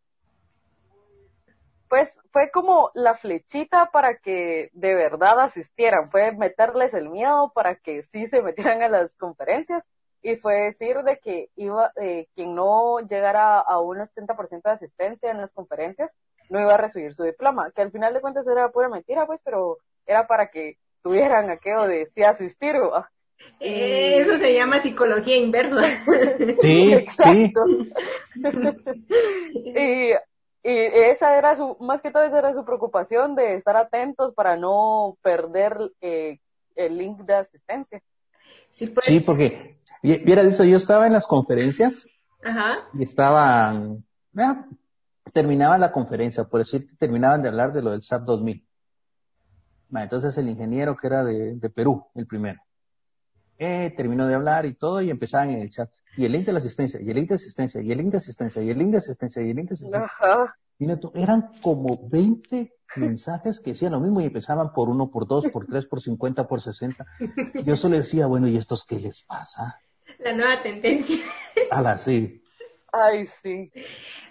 pues 1.96 2.14
fue 2.34 2.52
como 2.52 2.92
la 2.94 3.14
flechita 3.14 3.90
para 3.90 4.18
que 4.18 4.70
de 4.74 4.94
verdad 4.96 5.40
asistieran, 5.40 6.10
fue 6.10 6.34
meterles 6.34 6.94
el 6.94 7.08
miedo 7.08 7.54
para 7.56 7.76
que 7.76 8.04
sí 8.04 8.28
se 8.28 8.42
metieran 8.42 8.82
a 8.82 8.90
las 8.90 9.16
conferencias 9.16 9.88
y 10.22 10.36
fue 10.36 10.56
decir 10.56 10.98
de 11.04 11.20
que 11.20 11.48
iba 11.56 11.94
eh, 11.96 12.28
quien 12.36 12.54
no 12.54 13.00
llegara 13.00 13.60
a 13.60 13.80
un 13.80 14.00
80% 14.00 14.62
de 14.62 14.72
asistencia 14.72 15.32
en 15.32 15.38
las 15.38 15.54
conferencias 15.54 16.14
no 16.50 16.60
iba 16.60 16.74
a 16.74 16.78
recibir 16.78 17.14
su 17.14 17.24
diploma, 17.24 17.72
que 17.74 17.84
al 17.84 17.94
final 17.94 18.14
de 18.14 18.20
cuentas 18.20 18.46
era 18.46 18.70
pura 18.74 18.90
mentira, 18.90 19.26
pues, 19.26 19.40
pero 19.42 19.78
era 20.06 20.28
para 20.28 20.48
que 20.52 20.78
tuvieran 21.02 21.50
aquello 21.50 21.84
de 21.84 22.08
sí 22.08 22.24
asistir. 22.24 22.76
Eh, 23.62 24.18
eso 24.18 24.36
se 24.38 24.54
llama 24.54 24.82
psicología 24.82 25.38
inversa. 25.38 25.88
Sí, 26.60 26.94
Exacto. 26.94 27.64
y 29.54 30.12
y 30.68 30.72
esa 31.12 31.38
era 31.38 31.56
su, 31.56 31.78
más 31.80 32.02
que 32.02 32.10
todo 32.10 32.24
esa 32.24 32.40
era 32.40 32.52
su 32.56 32.66
preocupación 32.66 33.36
de 33.36 33.54
estar 33.54 33.78
atentos 33.78 34.34
para 34.34 34.58
no 34.58 35.16
perder 35.22 35.92
eh, 36.02 36.40
el 36.76 36.98
link 36.98 37.20
de 37.20 37.36
asistencia. 37.36 38.02
Sí, 38.72 38.88
pues. 38.88 39.06
sí 39.06 39.20
porque, 39.20 39.80
viera 40.02 40.42
eso, 40.42 40.64
yo 40.64 40.78
estaba 40.78 41.06
en 41.06 41.14
las 41.14 41.28
conferencias 41.28 42.08
Ajá. 42.44 42.80
y 42.94 43.04
estaban, 43.04 44.04
terminaban 45.34 45.82
la 45.82 45.92
conferencia, 45.92 46.46
por 46.46 46.62
decir 46.62 46.88
que 46.90 46.96
terminaban 46.96 47.44
de 47.44 47.50
hablar 47.50 47.72
de 47.72 47.84
lo 47.84 47.92
del 47.92 48.02
SAP 48.02 48.24
2000. 48.24 48.68
entonces 50.02 50.36
el 50.40 50.50
ingeniero 50.50 50.98
que 50.98 51.08
era 51.08 51.24
de, 51.24 51.56
de 51.58 51.70
Perú, 51.70 52.08
el 52.16 52.26
primero. 52.26 52.60
eh, 53.60 53.94
terminó 53.96 54.26
de 54.28 54.34
hablar 54.34 54.66
y 54.66 54.74
todo, 54.74 55.00
y 55.02 55.12
empezaban 55.12 55.52
en 55.52 55.62
el 55.62 55.70
chat. 55.70 55.92
Y 56.18 56.26
el 56.26 56.32
link 56.32 56.46
de 56.46 56.54
la 56.54 56.60
asistencia, 56.60 57.00
y 57.02 57.10
el 57.10 57.16
link 57.16 57.30
de 57.30 57.36
asistencia, 57.36 57.82
y 57.82 57.92
el 57.92 57.98
link 57.98 58.12
de 58.12 58.18
asistencia, 58.18 58.62
y 58.62 58.70
el 58.70 58.78
link 58.78 58.92
de 58.92 58.98
asistencia, 58.98 59.42
y 59.42 59.50
el 59.50 59.56
link 59.56 59.70
de 59.70 59.74
asistencia. 59.74 60.06
Ajá. 60.06 60.56
Y 60.78 60.88
neto, 60.88 61.12
eran 61.16 61.52
como 61.62 62.08
20 62.10 62.74
mensajes 62.98 63.60
que 63.60 63.72
decían 63.72 63.94
lo 63.94 64.00
mismo 64.00 64.22
y 64.22 64.26
empezaban 64.26 64.74
por 64.74 64.90
uno, 64.90 65.10
por 65.10 65.28
dos, 65.28 65.46
por 65.52 65.66
tres, 65.66 65.86
por 65.86 66.02
cincuenta, 66.02 66.48
por 66.48 66.62
sesenta. 66.62 67.06
Yo 67.64 67.76
solo 67.78 67.98
decía, 67.98 68.28
bueno, 68.28 68.48
¿y 68.48 68.58
estos 68.58 68.86
qué 68.86 69.00
les 69.00 69.24
pasa? 69.24 69.80
La 70.20 70.34
nueva 70.34 70.62
tendencia. 70.62 71.18
A 71.72 71.82
la 71.82 71.98
sí. 71.98 72.42
Ay, 72.92 73.26
sí. 73.26 73.72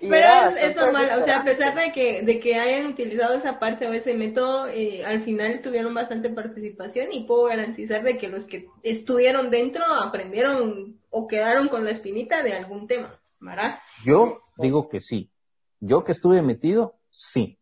Y 0.00 0.08
Pero 0.08 0.20
ya, 0.20 0.48
es, 0.48 0.62
es 0.62 0.76
normal, 0.76 1.06
o 1.18 1.22
sea, 1.22 1.40
a 1.40 1.44
pesar 1.44 1.74
de 1.74 1.92
que, 1.92 2.22
de 2.22 2.40
que 2.40 2.56
hayan 2.56 2.86
utilizado 2.86 3.34
esa 3.34 3.58
parte 3.58 3.86
o 3.86 3.92
ese 3.92 4.14
método, 4.14 4.68
eh, 4.68 5.04
al 5.04 5.22
final 5.22 5.60
tuvieron 5.60 5.92
bastante 5.92 6.30
participación 6.30 7.12
y 7.12 7.24
puedo 7.24 7.44
garantizar 7.44 8.02
de 8.02 8.16
que 8.16 8.28
los 8.28 8.46
que 8.46 8.68
estuvieron 8.82 9.50
dentro 9.50 9.84
aprendieron 9.84 10.98
o 11.14 11.28
quedaron 11.28 11.68
con 11.68 11.84
la 11.84 11.92
espinita 11.92 12.42
de 12.42 12.54
algún 12.54 12.88
tema, 12.88 13.20
¿verdad? 13.38 13.78
Yo 14.04 14.42
digo 14.58 14.88
que 14.88 15.00
sí. 15.00 15.30
Yo 15.78 16.02
que 16.02 16.12
estuve 16.12 16.42
metido, 16.42 16.98
sí. 17.10 17.58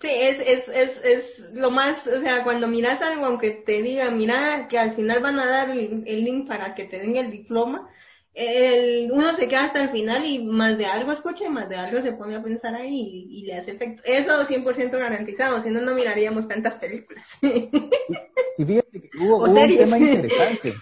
Sí, 0.00 0.08
es, 0.10 0.40
es, 0.40 0.68
es, 0.68 1.04
es 1.04 1.52
lo 1.54 1.70
más, 1.70 2.06
o 2.06 2.20
sea, 2.20 2.42
cuando 2.42 2.66
miras 2.68 3.02
algo, 3.02 3.26
aunque 3.26 3.50
te 3.50 3.82
diga, 3.82 4.10
mira, 4.10 4.66
que 4.68 4.78
al 4.78 4.96
final 4.96 5.20
van 5.20 5.38
a 5.38 5.46
dar 5.46 5.70
el, 5.70 6.02
el 6.06 6.24
link 6.24 6.48
para 6.48 6.74
que 6.74 6.84
te 6.84 6.98
den 6.98 7.16
el 7.16 7.30
diploma, 7.30 7.88
el, 8.34 9.12
uno 9.12 9.34
se 9.34 9.46
queda 9.46 9.64
hasta 9.64 9.82
el 9.82 9.90
final 9.90 10.24
y 10.24 10.42
más 10.42 10.78
de 10.78 10.86
algo 10.86 11.12
escucha 11.12 11.44
y 11.44 11.50
más 11.50 11.68
de 11.68 11.76
algo 11.76 12.00
se 12.00 12.12
pone 12.12 12.34
a 12.34 12.42
pensar 12.42 12.74
ahí 12.74 13.28
y, 13.28 13.40
y 13.40 13.42
le 13.42 13.56
hace 13.56 13.72
efecto. 13.72 14.02
Eso 14.06 14.44
100% 14.46 14.90
garantizado, 14.98 15.60
si 15.60 15.70
no, 15.70 15.82
no 15.82 15.94
miraríamos 15.94 16.48
tantas 16.48 16.76
películas. 16.76 17.38
Sí, 17.40 18.64
fíjate 18.64 19.02
que 19.02 19.10
hubo, 19.20 19.36
hubo 19.44 19.60
un 19.60 19.76
tema 19.76 19.98
interesante. 19.98 20.74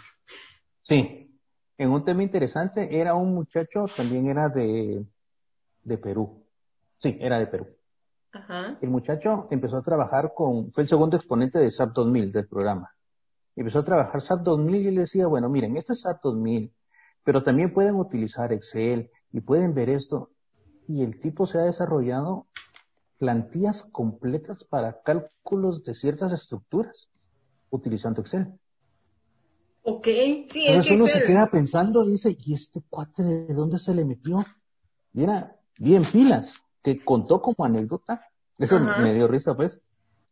Sí, 0.83 1.20
en 1.81 1.91
un 1.91 2.05
tema 2.05 2.23
interesante 2.23 3.01
era 3.01 3.15
un 3.15 3.35
muchacho, 3.35 3.87
también 3.97 4.27
era 4.27 4.51
de, 4.51 5.03
de 5.83 5.97
Perú. 5.97 6.45
Sí, 6.99 7.17
era 7.19 7.39
de 7.39 7.47
Perú. 7.47 7.69
Ajá. 8.33 8.77
El 8.83 8.91
muchacho 8.91 9.49
empezó 9.51 9.79
a 9.79 9.83
trabajar 9.83 10.35
con, 10.35 10.71
fue 10.73 10.83
el 10.83 10.91
segundo 10.91 11.17
exponente 11.17 11.59
de 11.59 11.71
SAP 11.71 11.95
2000 11.95 12.33
del 12.33 12.47
programa. 12.47 12.95
Empezó 13.57 13.79
a 13.79 13.85
trabajar 13.87 14.21
SAP 14.21 14.41
2000 14.43 14.89
y 14.89 14.91
le 14.91 15.01
decía, 15.01 15.27
bueno, 15.27 15.49
miren, 15.49 15.79
este 15.79 15.95
es 15.95 16.03
SAP 16.03 16.21
2000, 16.23 16.71
pero 17.25 17.43
también 17.43 17.73
pueden 17.73 17.95
utilizar 17.95 18.53
Excel 18.53 19.11
y 19.33 19.41
pueden 19.41 19.73
ver 19.73 19.89
esto. 19.89 20.33
Y 20.87 21.03
el 21.03 21.19
tipo 21.19 21.47
se 21.47 21.61
ha 21.61 21.63
desarrollado 21.63 22.47
plantillas 23.17 23.85
completas 23.85 24.65
para 24.65 25.01
cálculos 25.01 25.83
de 25.85 25.95
ciertas 25.95 26.33
estructuras 26.33 27.09
utilizando 27.71 28.21
Excel. 28.21 28.53
Ok, 29.91 30.05
sí, 30.05 30.47
es 30.47 30.69
Entonces 30.69 30.89
que 30.89 30.95
uno 30.95 31.07
se 31.09 31.23
queda 31.25 31.47
pensando, 31.51 32.05
dice, 32.05 32.37
¿y 32.39 32.55
este 32.55 32.83
cuate 32.89 33.23
de 33.23 33.55
dónde 33.55 33.79
se 33.79 33.95
le 33.95 34.05
metió? 34.05 34.45
Mira, 35.13 35.57
bien 35.79 36.05
pilas, 36.05 36.55
que 36.83 37.05
contó 37.05 37.43
como 37.43 37.65
anécdota. 37.65 38.25
Eso 38.57 38.77
Ajá. 38.77 39.03
me 39.03 39.15
dio 39.15 39.27
risa, 39.27 39.57
pues. 39.57 39.81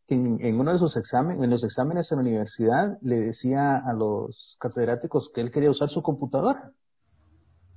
que 0.07 0.15
En, 0.15 0.39
en 0.41 0.61
uno 0.61 0.73
de 0.73 0.79
sus 0.79 0.97
exámenes, 0.97 1.43
en 1.43 1.51
los 1.51 1.65
exámenes 1.65 2.13
en 2.13 2.19
la 2.19 2.23
universidad, 2.23 2.99
le 3.03 3.17
decía 3.17 3.79
a 3.79 3.93
los 3.93 4.57
catedráticos 4.61 5.31
que 5.35 5.41
él 5.41 5.51
quería 5.51 5.71
usar 5.71 5.89
su 5.89 6.03
computadora. 6.03 6.73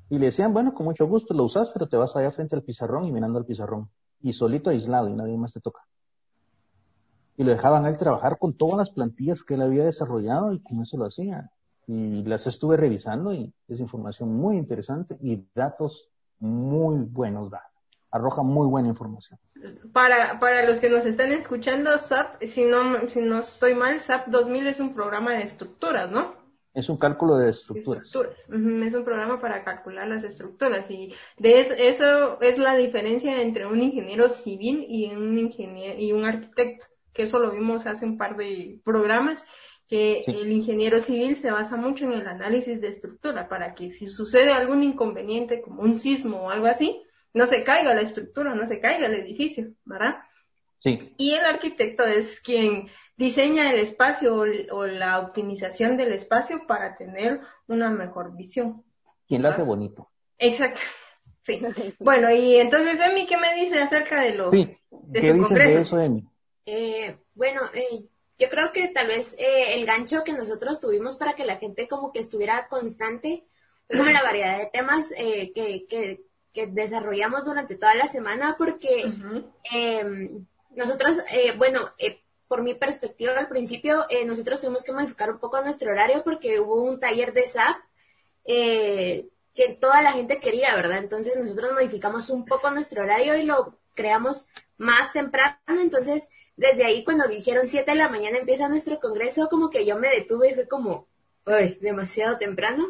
Y 0.09 0.19
le 0.19 0.25
decían, 0.27 0.53
bueno, 0.53 0.73
con 0.73 0.85
mucho 0.85 1.07
gusto 1.07 1.33
lo 1.33 1.45
usas, 1.45 1.71
pero 1.71 1.87
te 1.87 1.97
vas 1.97 2.15
allá 2.15 2.31
frente 2.31 2.55
al 2.55 2.63
pizarrón 2.63 3.05
y 3.05 3.11
mirando 3.11 3.39
al 3.39 3.45
pizarrón. 3.45 3.89
Y 4.21 4.33
solito 4.33 4.69
aislado 4.69 5.09
y 5.09 5.13
nadie 5.13 5.37
más 5.37 5.53
te 5.53 5.61
toca. 5.61 5.81
Y 7.37 7.43
lo 7.43 7.51
dejaban 7.51 7.85
a 7.85 7.89
él 7.89 7.97
trabajar 7.97 8.37
con 8.37 8.53
todas 8.53 8.77
las 8.77 8.89
plantillas 8.91 9.41
que 9.41 9.55
él 9.55 9.61
había 9.61 9.85
desarrollado 9.85 10.53
y 10.53 10.61
con 10.61 10.81
eso 10.81 10.97
lo 10.97 11.05
hacía. 11.05 11.49
Y 11.93 12.23
las 12.23 12.47
estuve 12.47 12.77
revisando 12.77 13.33
y 13.33 13.53
es 13.67 13.81
información 13.81 14.33
muy 14.33 14.55
interesante 14.55 15.17
y 15.21 15.43
datos 15.53 16.09
muy 16.39 16.99
buenos 17.03 17.49
da. 17.49 17.63
Arroja 18.11 18.43
muy 18.43 18.65
buena 18.67 18.87
información. 18.87 19.37
Para, 19.91 20.39
para 20.39 20.65
los 20.65 20.79
que 20.79 20.89
nos 20.89 21.05
están 21.05 21.33
escuchando, 21.33 21.97
SAP, 21.97 22.43
si 22.43 22.63
no, 22.63 23.09
si 23.09 23.19
no 23.21 23.39
estoy 23.39 23.75
mal, 23.75 23.99
SAP 23.99 24.27
2000 24.27 24.67
es 24.67 24.79
un 24.79 24.93
programa 24.93 25.33
de 25.33 25.43
estructuras, 25.43 26.09
¿no? 26.09 26.33
Es 26.73 26.87
un 26.87 26.95
cálculo 26.95 27.35
de 27.35 27.49
estructuras. 27.49 28.07
Es 28.07 28.93
un 28.95 29.03
programa 29.03 29.41
para 29.41 29.65
calcular 29.65 30.07
las 30.07 30.23
estructuras 30.23 30.89
y 30.89 31.13
de 31.37 31.59
es- 31.59 31.75
eso 31.77 32.39
es 32.39 32.57
la 32.57 32.75
diferencia 32.77 33.41
entre 33.41 33.65
un 33.65 33.81
ingeniero 33.81 34.29
civil 34.29 34.85
y 34.87 35.07
un 35.13 35.37
ingeniero 35.37 35.99
y 35.99 36.13
un 36.13 36.23
arquitecto, 36.23 36.85
que 37.11 37.23
eso 37.23 37.39
lo 37.39 37.51
vimos 37.51 37.85
hace 37.85 38.05
un 38.05 38.17
par 38.17 38.37
de 38.37 38.79
programas 38.85 39.43
que 39.91 40.23
Sí. 40.25 40.31
el 40.31 40.51
ingeniero 40.53 41.01
civil 41.01 41.35
se 41.35 41.51
basa 41.51 41.75
mucho 41.75 42.05
en 42.05 42.13
el 42.13 42.25
análisis 42.27 42.79
de 42.81 42.87
estructura 42.87 43.49
para 43.49 43.75
que 43.75 43.91
si 43.91 44.07
sucede 44.07 44.51
algún 44.53 44.81
inconveniente 44.83 45.61
como 45.61 45.81
un 45.83 45.97
sismo 45.99 46.43
o 46.43 46.49
algo 46.49 46.67
así, 46.67 47.03
no 47.33 47.45
se 47.45 47.63
caiga 47.65 47.93
la 47.93 48.01
estructura, 48.01 48.55
no 48.55 48.65
se 48.65 48.79
caiga 48.79 49.07
el 49.07 49.15
edificio, 49.15 49.73
¿verdad? 49.85 50.15
Sí, 50.79 51.13
Y 51.17 51.33
el 51.33 51.45
arquitecto 51.45 52.05
es 52.05 52.39
quien 52.39 52.87
diseña 53.17 53.71
el 53.71 53.79
espacio 53.79 54.33
o, 54.35 54.45
o 54.75 54.87
la 54.87 55.19
optimización 55.19 55.97
del 55.97 56.13
espacio 56.13 56.65
para 56.67 56.95
tener 56.95 57.41
una 57.67 57.89
mejor 57.89 58.35
visión. 58.35 58.83
quien 59.27 59.41
lo 59.43 59.49
hace 59.49 59.61
bonito. 59.63 60.09
Exacto. 60.37 60.81
Sí. 61.43 61.59
Bueno, 61.99 62.29
y 62.31 62.57
entonces, 62.57 62.99
Emi, 62.99 63.25
¿qué 63.25 63.35
me 63.35 63.55
dice 63.55 63.79
acerca 63.79 64.21
de 64.21 64.35
los... 64.35 64.51
Sí, 64.51 64.69
de 64.91 65.19
¿qué 65.19 65.27
su 65.27 65.33
dices 65.33 65.47
congreso? 65.47 65.75
de 65.75 65.81
eso, 65.81 65.99
Emi? 65.99 66.29
Eh, 66.67 67.17
bueno, 67.33 67.61
eh, 67.73 68.05
yo 68.41 68.49
creo 68.49 68.71
que 68.71 68.87
tal 68.87 69.07
vez 69.07 69.35
eh, 69.37 69.75
el 69.75 69.85
gancho 69.85 70.23
que 70.23 70.33
nosotros 70.33 70.79
tuvimos 70.79 71.15
para 71.15 71.33
que 71.33 71.45
la 71.45 71.57
gente 71.57 71.87
como 71.87 72.11
que 72.11 72.19
estuviera 72.19 72.67
constante 72.67 73.45
fue 73.87 73.97
como 73.97 74.09
la 74.09 74.23
variedad 74.23 74.57
de 74.57 74.65
temas 74.65 75.11
eh, 75.15 75.51
que, 75.53 75.85
que, 75.85 76.23
que 76.51 76.65
desarrollamos 76.65 77.45
durante 77.45 77.75
toda 77.75 77.93
la 77.93 78.07
semana 78.07 78.55
porque 78.57 79.05
Ujú. 79.05 79.53
eh, 79.71 80.31
nosotros, 80.71 81.17
eh, 81.31 81.53
bueno, 81.55 81.93
eh, 81.99 82.19
por 82.47 82.63
mi 82.63 82.73
perspectiva 82.73 83.37
al 83.37 83.47
principio, 83.47 84.07
eh, 84.09 84.25
nosotros 84.25 84.59
tuvimos 84.59 84.83
que 84.83 84.91
modificar 84.91 85.29
un 85.29 85.39
poco 85.39 85.61
nuestro 85.61 85.91
horario 85.91 86.23
porque 86.23 86.59
hubo 86.59 86.81
un 86.81 86.99
taller 86.99 87.33
de 87.33 87.43
SAP 87.43 87.77
que 89.53 89.77
toda 89.79 90.01
la 90.01 90.13
gente 90.13 90.39
quería, 90.39 90.75
¿verdad? 90.75 90.97
Entonces 90.97 91.37
nosotros 91.37 91.73
modificamos 91.73 92.29
un 92.31 92.45
poco 92.45 92.71
nuestro 92.71 93.03
horario 93.03 93.37
y 93.37 93.43
lo 93.43 93.77
creamos 93.93 94.47
más 94.77 95.13
temprano. 95.13 95.57
Entonces, 95.67 96.27
desde 96.55 96.85
ahí 96.85 97.03
cuando 97.03 97.27
dijeron 97.27 97.67
7 97.67 97.91
de 97.91 97.97
la 97.97 98.09
mañana 98.09 98.37
empieza 98.37 98.69
nuestro 98.69 98.99
congreso, 98.99 99.49
como 99.49 99.69
que 99.69 99.85
yo 99.85 99.97
me 99.97 100.09
detuve 100.09 100.51
y 100.51 100.53
fue 100.53 100.67
como, 100.67 101.07
uy, 101.45 101.77
demasiado 101.81 102.37
temprano. 102.37 102.85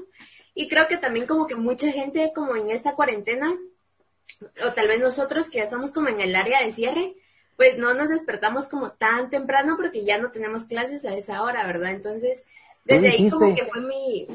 Y 0.54 0.68
creo 0.68 0.88
que 0.88 0.98
también 0.98 1.26
como 1.28 1.48
que 1.48 1.56
mucha 1.56 1.92
gente 1.92 2.32
como 2.36 2.56
en 2.56 2.70
esta 2.70 2.96
cuarentena, 2.96 3.58
o 4.66 4.74
tal 4.74 4.88
vez 4.88 5.00
nosotros 5.00 5.50
que 5.50 5.60
ya 5.60 5.64
estamos 5.66 5.92
como 5.92 6.10
en 6.10 6.20
el 6.20 6.36
área 6.36 6.62
de 6.64 6.72
cierre, 6.72 7.16
pues 7.56 7.78
no 7.78 7.94
nos 7.94 8.10
despertamos 8.10 8.68
como 8.68 8.92
tan 8.92 9.30
temprano 9.30 9.78
porque 9.78 10.04
ya 10.04 10.18
no 10.18 10.32
tenemos 10.32 10.66
clases 10.66 11.06
a 11.06 11.16
esa 11.16 11.44
hora, 11.44 11.66
¿verdad? 11.68 11.92
Entonces, 11.92 12.44
desde 12.86 13.10
ahí 13.10 13.30
como 13.30 13.56
que 13.56 13.66
fue 13.66 13.82
mi, 13.82 14.28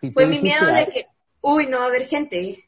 Si 0.00 0.10
fue 0.10 0.26
mi 0.26 0.40
miedo 0.40 0.66
de 0.66 0.72
"Ay, 0.72 0.86
que, 0.86 1.06
uy, 1.40 1.66
no 1.68 1.78
va 1.78 1.84
a 1.84 1.88
haber 1.88 2.06
gente. 2.06 2.65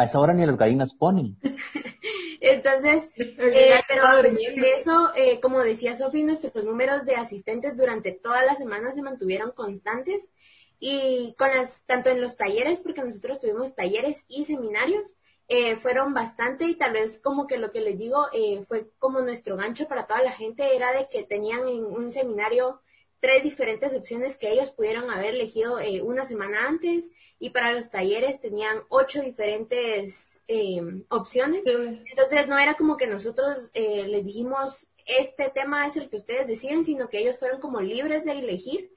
A 0.00 0.04
esa 0.04 0.18
hora 0.18 0.32
ni 0.32 0.46
las 0.46 0.56
gallinas 0.56 0.94
ponen. 0.94 1.36
Entonces, 2.40 3.10
eh, 3.16 3.34
pero 3.36 3.50
estaba 3.50 4.18
a 4.18 4.22
pesar 4.22 4.32
durmiendo. 4.32 4.62
de 4.62 4.72
eso, 4.72 5.12
eh, 5.14 5.40
como 5.40 5.60
decía 5.60 5.94
Sofi, 5.94 6.22
nuestros 6.22 6.64
números 6.64 7.04
de 7.04 7.16
asistentes 7.16 7.76
durante 7.76 8.12
toda 8.12 8.42
la 8.44 8.56
semana 8.56 8.92
se 8.92 9.02
mantuvieron 9.02 9.50
constantes 9.52 10.30
y 10.78 11.34
con 11.36 11.50
las, 11.50 11.82
tanto 11.84 12.08
en 12.08 12.22
los 12.22 12.38
talleres, 12.38 12.80
porque 12.80 13.04
nosotros 13.04 13.40
tuvimos 13.40 13.74
talleres 13.76 14.24
y 14.26 14.46
seminarios, 14.46 15.16
eh, 15.48 15.76
fueron 15.76 16.14
bastante 16.14 16.64
y 16.64 16.76
tal 16.76 16.94
vez 16.94 17.20
como 17.20 17.46
que 17.46 17.58
lo 17.58 17.70
que 17.70 17.80
les 17.80 17.98
digo 17.98 18.24
eh, 18.32 18.64
fue 18.66 18.88
como 18.98 19.20
nuestro 19.20 19.56
gancho 19.56 19.86
para 19.86 20.06
toda 20.06 20.22
la 20.22 20.32
gente 20.32 20.76
era 20.76 20.92
de 20.92 21.08
que 21.12 21.24
tenían 21.24 21.68
en 21.68 21.84
un 21.84 22.10
seminario 22.10 22.80
tres 23.20 23.42
diferentes 23.44 23.94
opciones 23.94 24.36
que 24.38 24.50
ellos 24.50 24.70
pudieron 24.70 25.10
haber 25.10 25.34
elegido 25.34 25.78
eh, 25.78 26.00
una 26.02 26.24
semana 26.26 26.66
antes 26.66 27.10
y 27.38 27.50
para 27.50 27.72
los 27.72 27.90
talleres 27.90 28.40
tenían 28.40 28.82
ocho 28.88 29.20
diferentes 29.22 30.40
eh, 30.48 30.80
opciones. 31.10 31.64
Entonces 32.10 32.48
no 32.48 32.58
era 32.58 32.74
como 32.74 32.96
que 32.96 33.06
nosotros 33.06 33.70
eh, 33.74 34.06
les 34.08 34.24
dijimos 34.24 34.88
este 35.06 35.48
tema 35.50 35.86
es 35.86 35.96
el 35.96 36.08
que 36.08 36.16
ustedes 36.16 36.46
deciden, 36.46 36.84
sino 36.84 37.08
que 37.08 37.18
ellos 37.18 37.38
fueron 37.38 37.60
como 37.60 37.80
libres 37.80 38.24
de 38.24 38.32
elegir. 38.32 38.92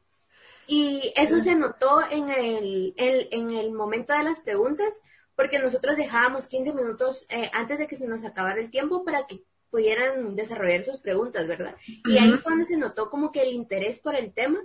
Y 0.67 1.11
eso 1.15 1.39
se 1.41 1.55
notó 1.55 1.99
en 2.09 2.29
el, 2.29 2.93
el- 2.97 3.27
en 3.31 3.51
el 3.51 3.71
momento 3.71 4.13
de 4.13 4.23
las 4.23 4.39
preguntas, 4.41 5.01
porque 5.35 5.59
nosotros 5.59 5.97
dejábamos 5.97 6.47
15 6.47 6.73
minutos 6.73 7.25
eh, 7.29 7.49
antes 7.53 7.79
de 7.79 7.87
que 7.87 7.95
se 7.95 8.07
nos 8.07 8.23
acabara 8.23 8.61
el 8.61 8.69
tiempo 8.71 9.03
para 9.03 9.25
que 9.27 9.43
pudieran 9.73 10.37
desarrollar 10.37 10.83
sus 10.83 10.99
preguntas, 10.99 11.47
¿verdad? 11.49 11.75
Y 12.05 12.19
ahí 12.19 12.37
fue 12.37 12.53
donde 12.53 12.67
se 12.67 12.77
notó 12.77 13.09
como 13.11 13.33
que 13.33 13.43
el 13.43 13.53
interés 13.53 13.99
por 13.99 14.15
el 14.15 14.33
tema, 14.33 14.59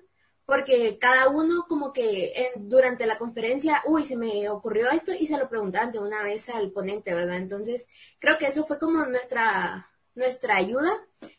porque 0.46 0.98
cada 1.00 1.28
uno 1.30 1.66
como 1.68 1.92
que 1.94 2.32
en- 2.54 2.68
durante 2.68 3.06
la 3.06 3.18
conferencia, 3.18 3.82
uy, 3.86 4.04
se 4.04 4.16
me 4.18 4.48
ocurrió 4.50 4.90
esto 4.90 5.12
y 5.14 5.26
se 5.26 5.38
lo 5.38 5.48
preguntaban 5.48 5.92
de 5.92 6.00
una 6.00 6.22
vez 6.22 6.50
al 6.50 6.72
ponente, 6.72 7.14
¿verdad? 7.14 7.38
Entonces, 7.38 7.88
creo 8.20 8.38
que 8.38 8.46
eso 8.48 8.64
fue 8.66 8.78
como 8.78 9.04
nuestra, 9.06 9.90
nuestra 10.14 10.56
ayuda, 10.56 10.90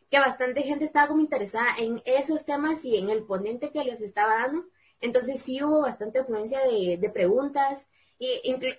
que 0.09 0.19
bastante 0.19 0.63
gente 0.63 0.85
estaba 0.85 1.07
como 1.07 1.21
interesada 1.21 1.67
en 1.79 2.01
esos 2.05 2.45
temas 2.45 2.85
y 2.85 2.97
en 2.97 3.09
el 3.09 3.23
ponente 3.25 3.71
que 3.71 3.83
los 3.83 4.01
estaba 4.01 4.35
dando. 4.41 4.65
Entonces 5.01 5.41
sí 5.41 5.63
hubo 5.63 5.81
bastante 5.81 6.19
afluencia 6.19 6.59
de, 6.67 6.97
de 6.97 7.09
preguntas 7.09 7.89
y 8.17 8.27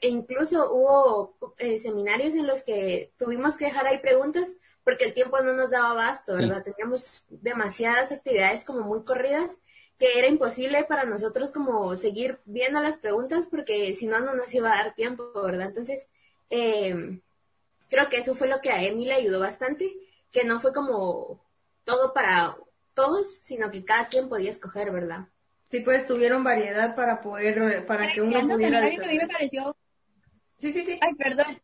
e 0.03 0.09
incluso 0.09 0.71
hubo 0.73 1.37
eh, 1.59 1.79
seminarios 1.79 2.35
en 2.35 2.47
los 2.47 2.63
que 2.63 3.13
tuvimos 3.19 3.57
que 3.57 3.67
dejar 3.67 3.87
ahí 3.87 3.99
preguntas 3.99 4.57
porque 4.91 5.05
el 5.05 5.15
tiempo 5.15 5.41
no 5.41 5.53
nos 5.53 5.71
daba 5.71 5.93
abasto, 5.93 6.35
¿verdad? 6.35 6.65
Teníamos 6.65 7.25
demasiadas 7.31 8.11
actividades 8.11 8.65
como 8.65 8.81
muy 8.81 9.05
corridas 9.05 9.61
que 10.01 10.19
era 10.19 10.27
imposible 10.27 10.83
para 10.83 11.05
nosotros 11.05 11.53
como 11.53 11.95
seguir 11.95 12.41
viendo 12.45 12.81
las 12.81 12.99
preguntas 12.99 13.47
porque 13.49 13.95
si 13.95 14.09
no, 14.09 14.19
no 14.19 14.35
nos 14.35 14.53
iba 14.53 14.73
a 14.73 14.83
dar 14.83 14.95
tiempo, 14.97 15.31
¿verdad? 15.33 15.69
Entonces, 15.69 16.09
eh, 16.51 17.21
creo 17.89 18.09
que 18.09 18.17
eso 18.17 18.35
fue 18.35 18.49
lo 18.49 18.61
que 18.61 18.73
a 18.73 18.83
Emi 18.83 19.05
le 19.05 19.15
ayudó 19.15 19.39
bastante, 19.39 19.95
que 20.33 20.43
no 20.43 20.59
fue 20.59 20.73
como 20.73 21.41
todo 21.85 22.13
para 22.13 22.57
todos, 22.93 23.33
sino 23.33 23.71
que 23.71 23.85
cada 23.85 24.09
quien 24.09 24.29
podía 24.29 24.51
escoger, 24.51 24.91
¿verdad? 24.91 25.29
Sí, 25.69 25.79
pues 25.83 26.05
tuvieron 26.05 26.43
variedad 26.43 26.97
para 26.97 27.21
poder, 27.21 27.87
para 27.87 28.13
que 28.13 28.23
uno 28.23 28.41
pudiera... 28.41 28.91
que 28.91 29.05
a 29.05 29.07
mí 29.07 29.19
me 29.19 29.29
pareció... 29.29 29.77
Sí, 30.57 30.73
sí, 30.73 30.85
sí. 30.85 30.99
Ay, 31.01 31.15
perdón. 31.15 31.61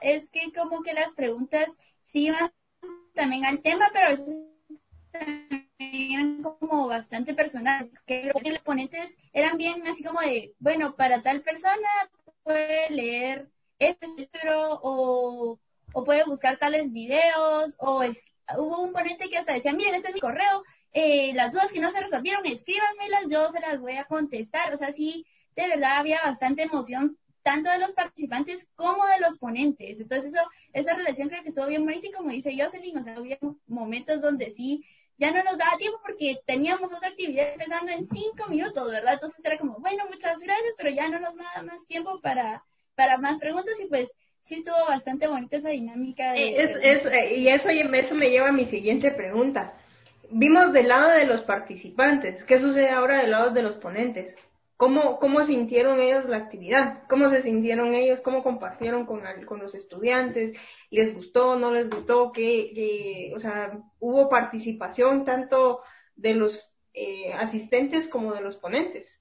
Es 0.00 0.30
que 0.30 0.52
como 0.52 0.82
que 0.82 0.92
las 0.92 1.12
preguntas 1.12 1.70
sí 2.04 2.26
iban 2.26 2.52
también 3.14 3.44
al 3.44 3.60
tema, 3.60 3.90
pero 3.92 4.06
a 4.06 4.10
veces 4.10 4.28
eran 5.78 6.42
como 6.42 6.86
bastante 6.86 7.34
personales, 7.34 7.90
que 8.06 8.32
los 8.32 8.58
ponentes 8.60 9.16
eran 9.32 9.56
bien 9.56 9.86
así 9.86 10.02
como 10.02 10.20
de, 10.20 10.54
bueno, 10.58 10.96
para 10.96 11.22
tal 11.22 11.42
persona 11.42 11.88
puede 12.42 12.90
leer 12.90 13.48
este 13.78 14.06
libro 14.06 14.80
o, 14.82 15.58
puede 16.04 16.24
buscar 16.24 16.56
tales 16.56 16.90
videos 16.92 17.74
o 17.78 18.02
hubo 18.56 18.80
un 18.80 18.92
ponente 18.92 19.28
que 19.28 19.38
hasta 19.38 19.52
decía, 19.52 19.72
miren, 19.72 19.96
este 19.96 20.08
es 20.08 20.14
mi 20.14 20.20
correo, 20.20 20.64
eh, 20.92 21.32
las 21.34 21.52
dudas 21.52 21.72
que 21.72 21.80
no 21.80 21.90
se 21.90 22.00
resolvieron, 22.00 22.44
escríbanmelas, 22.46 23.24
yo 23.28 23.48
se 23.50 23.60
las 23.60 23.80
voy 23.80 23.96
a 23.96 24.04
contestar. 24.04 24.72
O 24.74 24.76
sea, 24.76 24.92
sí, 24.92 25.26
de 25.56 25.68
verdad 25.68 25.98
había 25.98 26.20
bastante 26.22 26.62
emoción 26.62 27.18
tanto 27.42 27.70
de 27.70 27.78
los 27.78 27.92
participantes 27.92 28.66
como 28.74 29.06
de 29.06 29.20
los 29.20 29.38
ponentes. 29.38 30.00
Entonces, 30.00 30.32
eso, 30.32 30.42
esa 30.72 30.94
relación 30.94 31.28
creo 31.28 31.42
que 31.42 31.48
estuvo 31.48 31.66
bien 31.66 31.84
bonita 31.84 32.06
y 32.06 32.12
como 32.12 32.30
dice 32.30 32.56
Jocelyn, 32.56 32.98
o 32.98 33.04
sea, 33.04 33.16
había 33.16 33.38
momentos 33.66 34.20
donde 34.20 34.50
sí 34.50 34.84
ya 35.18 35.30
no 35.30 35.42
nos 35.44 35.56
daba 35.56 35.76
tiempo 35.76 36.00
porque 36.04 36.40
teníamos 36.46 36.92
otra 36.92 37.10
actividad 37.10 37.52
empezando 37.52 37.92
en 37.92 38.06
cinco 38.06 38.48
minutos, 38.48 38.90
¿verdad? 38.90 39.14
Entonces 39.14 39.44
era 39.44 39.58
como, 39.58 39.78
bueno, 39.78 40.04
muchas 40.10 40.38
gracias, 40.38 40.74
pero 40.76 40.90
ya 40.90 41.08
no 41.08 41.20
nos 41.20 41.36
da 41.36 41.62
más 41.62 41.86
tiempo 41.86 42.20
para, 42.20 42.64
para 42.96 43.18
más 43.18 43.38
preguntas 43.38 43.78
y 43.80 43.86
pues 43.86 44.12
sí 44.42 44.56
estuvo 44.56 44.76
bastante 44.88 45.28
bonita 45.28 45.56
esa 45.56 45.68
dinámica. 45.68 46.34
Eh, 46.34 46.50
y 47.36 47.48
eso, 47.48 47.68
eso 47.68 48.14
me 48.14 48.30
lleva 48.30 48.48
a 48.48 48.52
mi 48.52 48.64
siguiente 48.64 49.10
pregunta. 49.12 49.74
Vimos 50.30 50.72
del 50.72 50.88
lado 50.88 51.10
de 51.10 51.26
los 51.26 51.42
participantes, 51.42 52.42
¿qué 52.44 52.58
sucede 52.58 52.88
ahora 52.88 53.18
del 53.18 53.30
lado 53.30 53.50
de 53.50 53.62
los 53.62 53.76
ponentes? 53.76 54.34
¿Cómo, 54.82 55.20
cómo 55.20 55.44
sintieron 55.44 56.00
ellos 56.00 56.26
la 56.26 56.38
actividad? 56.38 57.04
¿Cómo 57.08 57.28
se 57.30 57.40
sintieron 57.40 57.94
ellos? 57.94 58.20
¿Cómo 58.20 58.42
compartieron 58.42 59.06
con, 59.06 59.22
con 59.46 59.60
los 59.60 59.76
estudiantes? 59.76 60.58
¿Les 60.90 61.14
gustó? 61.14 61.56
¿No 61.56 61.70
les 61.70 61.88
gustó? 61.88 62.32
¿Qué, 62.32 63.32
o 63.32 63.38
sea, 63.38 63.78
hubo 64.00 64.28
participación 64.28 65.24
tanto 65.24 65.82
de 66.16 66.34
los 66.34 66.74
eh, 66.94 67.32
asistentes 67.32 68.08
como 68.08 68.34
de 68.34 68.40
los 68.40 68.56
ponentes? 68.56 69.20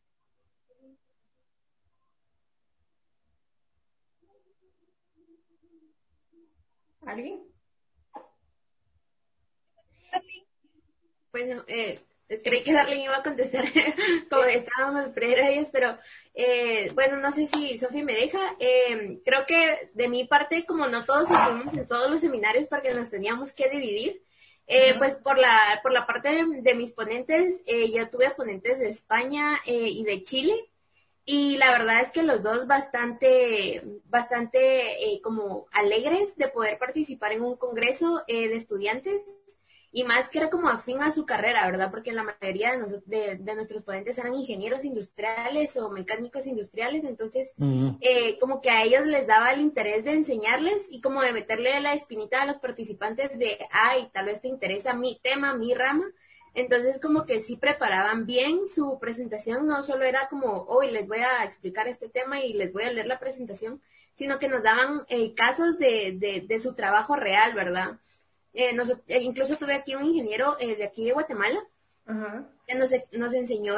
¿Alguien? 7.06 7.43
Bueno, 11.32 11.63
eh, 11.67 12.02
creí 12.44 12.63
que 12.63 12.74
Darlene 12.74 13.06
iba 13.06 13.17
a 13.17 13.24
contestar 13.24 13.65
como 14.30 14.44
estábamos 14.44 15.10
ellos, 15.15 15.70
pero 15.72 15.98
eh, 16.34 16.91
bueno, 16.94 17.17
no 17.17 17.32
sé 17.32 17.48
si 17.48 17.78
Sofi 17.78 18.04
me 18.04 18.13
deja. 18.13 18.39
Eh, 18.60 19.20
creo 19.26 19.46
que 19.46 19.89
de 19.94 20.08
mi 20.08 20.26
parte, 20.26 20.65
como 20.65 20.88
no 20.88 21.06
todos 21.06 21.30
estuvimos 21.30 21.74
en 21.74 21.88
todos 21.88 22.10
los 22.10 22.22
seminarios 22.22 22.67
porque 22.67 22.94
nos 22.94 23.10
teníamos 23.10 23.54
que 23.54 23.70
dividir, 23.70 24.24
eh, 24.67 24.96
pues 24.98 25.15
por 25.15 25.38
la, 25.38 25.80
por 25.84 25.91
la 25.91 26.06
parte 26.08 26.46
de, 26.46 26.76
mis 26.76 26.94
ponentes, 26.94 27.62
eh, 27.65 27.91
yo 27.91 28.10
tuve 28.10 28.32
ponentes 28.32 28.80
de 28.80 28.89
España 28.89 29.58
eh, 29.65 29.89
y 29.89 30.04
de 30.04 30.24
Chile. 30.24 30.72
Y 31.26 31.58
la 31.58 31.72
verdad 31.72 32.02
es 32.02 32.12
que 32.12 32.24
los 32.24 32.41
dos 32.41 32.67
bastante, 32.67 33.84
bastante 34.06 35.13
eh, 35.13 35.22
como 35.22 35.67
alegres 35.72 36.36
de 36.36 36.48
poder 36.48 36.80
participar 36.80 37.32
en 37.34 37.44
un 37.44 37.56
congreso 37.58 38.24
eh, 38.28 38.48
de 38.48 38.56
estudiantes 38.56 39.22
y 39.93 40.04
más 40.06 40.30
que 40.30 40.39
era 40.39 40.49
como 40.49 40.69
afín 40.69 41.01
a 41.01 41.12
su 41.12 41.25
carrera, 41.25 41.65
¿verdad? 41.65 41.91
Porque 41.91 42.13
la 42.13 42.23
mayoría 42.23 42.71
de, 43.06 43.38
de, 43.38 43.56
nuestros 43.56 43.84
ponentes 43.84 44.17
eran 44.17 44.34
ingenieros 44.34 44.86
industriales 44.86 45.75
o 45.75 45.89
mecánicos 45.89 46.47
industriales, 46.47 47.04
entonces 47.04 47.54
eh, 47.99 48.39
como 48.39 48.62
que 48.62 48.69
a 48.69 48.84
ellos 48.84 49.06
les 49.06 49.27
daba 49.27 49.51
el 49.51 49.60
interés 49.60 50.06
de 50.06 50.13
enseñarles 50.13 50.88
y 50.89 51.01
como 51.01 51.21
de 51.21 51.34
meterle 51.34 51.77
la 51.82 51.93
espinita 51.93 52.41
a 52.41 52.45
los 52.45 52.58
participantes 52.58 53.38
de, 53.38 53.58
ay, 53.71 54.10
tal 54.13 54.27
vez 54.27 54.41
te 54.41 54.47
interesa 54.47 54.93
mi 54.93 55.19
tema, 55.21 55.56
mi 55.56 55.73
rama. 55.73 56.06
Entonces 56.54 56.99
como 56.99 57.25
que 57.25 57.39
sí 57.39 57.56
preparaban 57.58 58.25
bien 58.25 58.67
su 58.67 58.97
presentación, 58.99 59.67
no 59.67 59.84
solo 59.84 60.04
era 60.06 60.27
como, 60.30 60.63
hoy 60.67 60.91
les 60.91 61.08
voy 61.08 61.19
a 61.19 61.43
explicar 61.43 61.88
este 61.88 62.10
tema 62.10 62.41
y 62.41 62.54
les 62.54 62.73
voy 62.73 62.84
a 62.84 62.91
leer 62.91 63.08
la 63.08 63.19
presentación, 63.19 63.82
sino 64.15 64.38
que 64.38 64.49
nos 64.49 64.63
daban 64.63 65.04
eh, 65.08 65.34
casos 65.34 65.77
de, 65.80 66.13
de, 66.17 66.41
de 66.41 66.60
su 66.60 66.75
trabajo 66.75 67.15
real, 67.15 67.54
¿verdad? 67.54 67.99
Eh, 68.54 68.76
eh, 69.08 69.22
incluso 69.22 69.58
tuve 69.58 69.74
aquí 69.74 69.96
un 69.96 70.04
ingeniero 70.04 70.58
eh, 70.60 70.76
de 70.76 70.84
aquí 70.84 71.06
de 71.06 71.14
Guatemala 71.14 71.64
que 72.68 72.76
nos, 72.76 72.90
nos 73.14 73.34
enseñó 73.34 73.76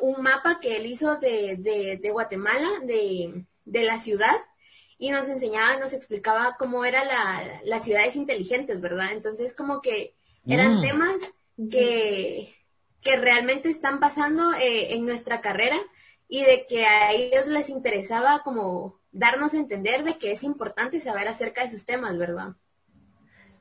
un 0.00 0.20
mapa 0.20 0.58
que 0.58 0.76
él 0.76 0.86
hizo 0.86 1.18
de, 1.18 1.56
de, 2.02 2.10
Guatemala, 2.10 2.68
de, 2.82 3.44
de, 3.64 3.84
la 3.84 4.00
ciudad, 4.00 4.34
y 4.98 5.10
nos 5.10 5.28
enseñaba, 5.28 5.76
nos 5.76 5.92
explicaba 5.92 6.56
cómo 6.58 6.84
eran 6.84 7.06
la, 7.06 7.60
las 7.62 7.84
ciudades 7.84 8.16
inteligentes, 8.16 8.80
¿verdad? 8.80 9.12
Entonces, 9.12 9.54
como 9.54 9.80
que 9.80 10.14
eran 10.48 10.78
mm. 10.78 10.82
temas 10.82 11.16
que, 11.70 12.56
que 13.02 13.16
realmente 13.16 13.68
están 13.68 14.00
pasando 14.00 14.50
en 14.58 15.06
nuestra 15.06 15.40
carrera 15.40 15.78
y 16.26 16.42
de 16.42 16.66
que 16.66 16.86
a 16.86 17.12
ellos 17.12 17.46
les 17.46 17.68
interesaba 17.68 18.42
como 18.42 18.98
darnos 19.12 19.54
a 19.54 19.58
entender 19.58 20.02
de 20.02 20.18
que 20.18 20.32
es 20.32 20.42
importante 20.42 20.98
saber 21.00 21.28
acerca 21.28 21.60
de 21.60 21.68
esos 21.68 21.86
temas, 21.86 22.18
¿verdad? 22.18 22.56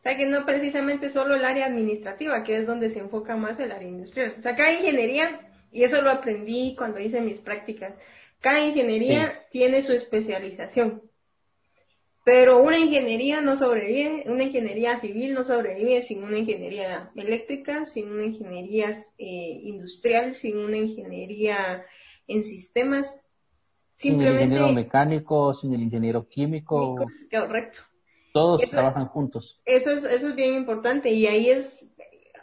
O 0.06 0.08
sea, 0.08 0.18
que 0.18 0.28
no 0.28 0.46
precisamente 0.46 1.10
solo 1.10 1.34
el 1.34 1.44
área 1.44 1.66
administrativa, 1.66 2.44
que 2.44 2.58
es 2.58 2.68
donde 2.68 2.92
se 2.92 3.00
enfoca 3.00 3.36
más 3.36 3.58
el 3.58 3.72
área 3.72 3.88
industrial. 3.88 4.36
O 4.38 4.42
sea, 4.44 4.56
cada 4.56 4.72
ingeniería, 4.72 5.50
y 5.72 5.84
eso 5.84 6.00
lo 6.04 6.12
aprendí 6.12 6.76
cuando 6.78 7.00
hice 7.00 7.22
mis 7.22 7.40
prácticas, 7.40 7.96
cada 8.40 8.64
ingeniería 8.64 9.48
tiene 9.50 9.82
su 9.82 9.94
especialización. 9.94 11.02
Pero 12.24 12.62
una 12.62 12.78
ingeniería 12.78 13.42
no 13.42 13.56
sobrevive, 13.56 14.26
una 14.28 14.44
ingeniería 14.44 14.96
civil 14.98 15.34
no 15.34 15.44
sobrevive 15.44 16.04
sin 16.04 16.24
una 16.24 16.38
ingeniería 16.38 17.10
eléctrica, 17.16 17.88
sin 17.88 18.12
una 18.12 18.26
ingeniería 18.26 19.04
eh, 19.18 19.60
industrial, 19.64 20.36
sin 20.36 20.60
una 20.60 20.78
ingeniería 20.78 21.84
en 22.28 22.44
sistemas. 22.44 23.20
Simplemente, 23.96 24.40
sin 24.40 24.52
el 24.52 24.52
ingeniero 24.52 24.74
mecánico, 24.76 25.54
sin 25.56 25.74
el 25.74 25.82
ingeniero 25.82 26.28
químico. 26.30 27.08
Correcto. 27.32 27.82
Todos 28.36 28.70
trabajan 28.70 29.08
juntos. 29.08 29.62
Eso 29.64 29.92
es, 29.92 30.04
eso 30.04 30.28
es 30.28 30.36
bien 30.36 30.56
importante 30.56 31.10
y 31.10 31.26
ahí 31.26 31.50
es, 31.50 31.86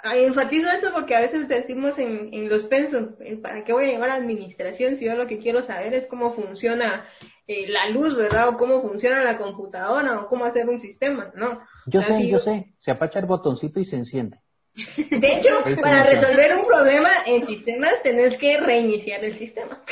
enfatizo 0.02 0.70
esto 0.70 0.88
porque 0.94 1.14
a 1.14 1.20
veces 1.20 1.48
decimos 1.48 1.98
en, 1.98 2.32
en 2.32 2.48
los 2.48 2.64
pensos, 2.64 3.10
¿para 3.42 3.62
qué 3.62 3.74
voy 3.74 3.84
a 3.84 3.88
llevar 3.88 4.08
a 4.08 4.14
administración 4.14 4.96
si 4.96 5.04
yo 5.04 5.14
lo 5.16 5.26
que 5.26 5.38
quiero 5.38 5.62
saber 5.62 5.92
es 5.92 6.06
cómo 6.06 6.32
funciona 6.32 7.04
eh, 7.46 7.68
la 7.68 7.90
luz, 7.90 8.16
¿verdad? 8.16 8.48
O 8.48 8.56
cómo 8.56 8.80
funciona 8.80 9.22
la 9.22 9.36
computadora 9.36 10.18
o 10.18 10.28
cómo 10.28 10.46
hacer 10.46 10.66
un 10.66 10.78
sistema, 10.78 11.30
¿no? 11.36 11.60
Yo 11.84 12.00
sé, 12.00 12.26
yo 12.26 12.38
sé, 12.38 12.72
se 12.78 12.90
apacha 12.90 13.18
el 13.18 13.26
botoncito 13.26 13.78
y 13.78 13.84
se 13.84 13.96
enciende. 13.96 14.40
De 15.10 15.36
hecho, 15.36 15.50
para 15.82 16.04
resolver 16.04 16.56
un 16.56 16.64
problema 16.64 17.10
en 17.26 17.44
sistemas 17.44 18.02
tenés 18.02 18.38
que 18.38 18.56
reiniciar 18.56 19.22
el 19.22 19.34
sistema. 19.34 19.82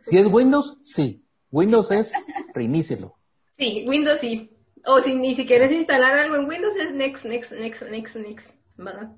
Si 0.00 0.16
es 0.16 0.26
Windows, 0.26 0.78
sí. 0.82 1.22
Windows 1.50 1.90
es 1.90 2.14
reinícielo. 2.54 3.14
Sí, 3.58 3.86
Windows 3.88 4.20
sí. 4.20 4.55
O 4.86 5.00
si 5.00 5.14
ni 5.14 5.34
si 5.34 5.46
quieres 5.46 5.72
instalar 5.72 6.16
algo 6.16 6.36
en 6.36 6.48
Windows 6.48 6.76
es 6.76 6.92
next, 6.92 7.24
next, 7.24 7.52
next, 7.52 7.82
next, 7.82 8.16
next, 8.16 8.56
¿verdad? 8.76 9.10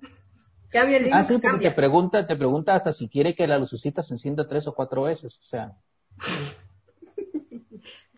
Cambia 0.71 0.97
el 0.99 1.13
Ah, 1.13 1.25
sí, 1.25 1.39
porque 1.39 1.69
te 1.69 1.75
pregunta, 1.75 2.27
te 2.27 2.37
pregunta 2.37 2.75
hasta 2.75 2.93
si 2.93 3.09
quiere 3.09 3.35
que 3.35 3.47
la 3.47 3.59
lucecita 3.59 4.03
se 4.03 4.15
encienda 4.15 4.49
tres 4.49 4.67
o 4.67 4.75
cuatro 4.75 5.03
veces, 5.03 5.39
o 5.39 5.45
sea. 5.45 5.73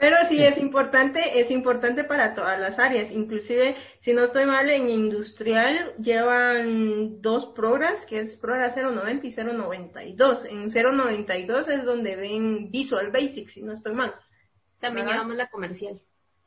Pero 0.01 0.17
sí, 0.27 0.43
es 0.43 0.57
importante, 0.57 1.41
es 1.41 1.51
importante 1.51 2.05
para 2.05 2.33
todas 2.33 2.59
las 2.59 2.79
áreas. 2.79 3.13
Inclusive, 3.13 3.77
si 3.99 4.15
no 4.15 4.25
estoy 4.25 4.47
mal, 4.47 4.71
en 4.71 4.89
industrial 4.89 5.95
llevan 5.97 7.21
dos 7.21 7.47
programas, 7.47 8.07
que 8.07 8.21
es 8.21 8.35
Progra 8.37 8.71
090 8.75 9.27
y 9.27 9.31
092. 9.31 10.47
En 10.47 10.69
092 10.69 11.69
es 11.69 11.85
donde 11.85 12.17
ven 12.17 12.71
Visual 12.71 13.11
Basic, 13.11 13.49
si 13.49 13.61
no 13.61 13.75
estoy 13.75 13.95
mal. 13.95 14.15
También 14.81 15.07
llevamos 15.07 15.37
la 15.37 15.51
comercial. 15.51 16.01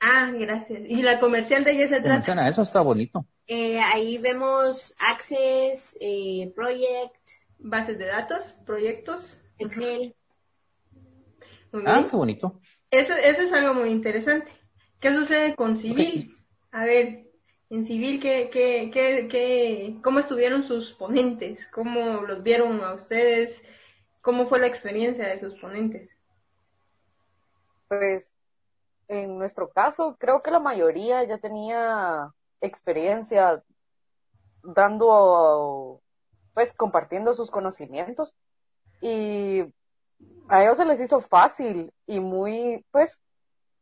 Ah, 0.05 0.31
gracias. 0.33 0.81
¿Y 0.87 1.01
la 1.01 1.17
comercial 1.19 1.63
de 1.63 1.71
ella 1.71 1.87
se 1.87 2.01
trata? 2.01 2.49
eso 2.49 2.61
está 2.61 2.81
bonito. 2.81 3.25
Eh, 3.47 3.79
ahí 3.79 4.17
vemos 4.17 4.93
Access, 4.99 5.95
eh, 6.01 6.51
Project, 6.55 7.29
bases 7.57 7.97
de 7.97 8.05
datos, 8.07 8.55
proyectos, 8.65 9.39
Excel. 9.57 10.13
Muy 11.71 11.83
Ah, 11.85 11.99
bien. 11.99 12.09
qué 12.09 12.15
bonito. 12.17 12.59
Eso, 12.91 13.13
eso 13.13 13.41
es 13.43 13.53
algo 13.53 13.73
muy 13.73 13.89
interesante. 13.91 14.51
¿Qué 14.99 15.13
sucede 15.13 15.55
con 15.55 15.77
civil? 15.77 16.35
A 16.71 16.83
ver, 16.83 17.31
en 17.69 17.83
civil, 17.85 18.19
¿qué, 18.21 18.49
qué, 18.51 18.91
qué, 18.93 19.27
qué, 19.29 19.95
¿cómo 20.03 20.19
estuvieron 20.19 20.63
sus 20.63 20.91
ponentes? 20.91 21.65
¿Cómo 21.67 22.21
los 22.21 22.43
vieron 22.43 22.83
a 22.83 22.93
ustedes? 22.93 23.63
¿Cómo 24.21 24.47
fue 24.47 24.59
la 24.59 24.67
experiencia 24.67 25.27
de 25.27 25.39
sus 25.39 25.55
ponentes? 25.55 26.09
Pues 27.87 28.32
en 29.07 29.37
nuestro 29.37 29.69
caso, 29.69 30.15
creo 30.19 30.41
que 30.41 30.51
la 30.51 30.59
mayoría 30.59 31.23
ya 31.23 31.37
tenía 31.37 32.31
experiencia 32.61 33.63
dando, 34.63 36.01
pues 36.53 36.73
compartiendo 36.73 37.33
sus 37.33 37.51
conocimientos 37.51 38.33
y 39.01 39.63
a 40.47 40.63
ellos 40.63 40.77
se 40.77 40.85
les 40.85 41.01
hizo 41.01 41.19
fácil 41.19 41.91
y 42.05 42.19
muy, 42.19 42.85
pues, 42.91 43.21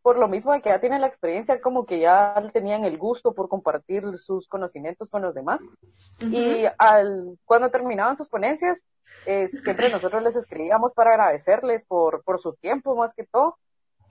por 0.01 0.17
lo 0.17 0.27
mismo 0.27 0.51
de 0.51 0.61
que 0.61 0.69
ya 0.69 0.79
tienen 0.79 1.01
la 1.01 1.07
experiencia, 1.07 1.61
como 1.61 1.85
que 1.85 1.99
ya 1.99 2.33
tenían 2.53 2.85
el 2.85 2.97
gusto 2.97 3.33
por 3.33 3.49
compartir 3.49 4.17
sus 4.17 4.47
conocimientos 4.47 5.11
con 5.11 5.21
los 5.21 5.35
demás. 5.35 5.61
Y 6.19 6.65
al, 6.79 7.37
cuando 7.45 7.69
terminaban 7.69 8.15
sus 8.15 8.27
ponencias, 8.27 8.83
eh, 9.27 9.49
siempre 9.49 9.89
nosotros 9.89 10.23
les 10.23 10.35
escribíamos 10.35 10.93
para 10.93 11.11
agradecerles 11.11 11.85
por, 11.85 12.23
por 12.23 12.39
su 12.39 12.53
tiempo 12.53 12.95
más 12.95 13.13
que 13.13 13.25
todo. 13.25 13.57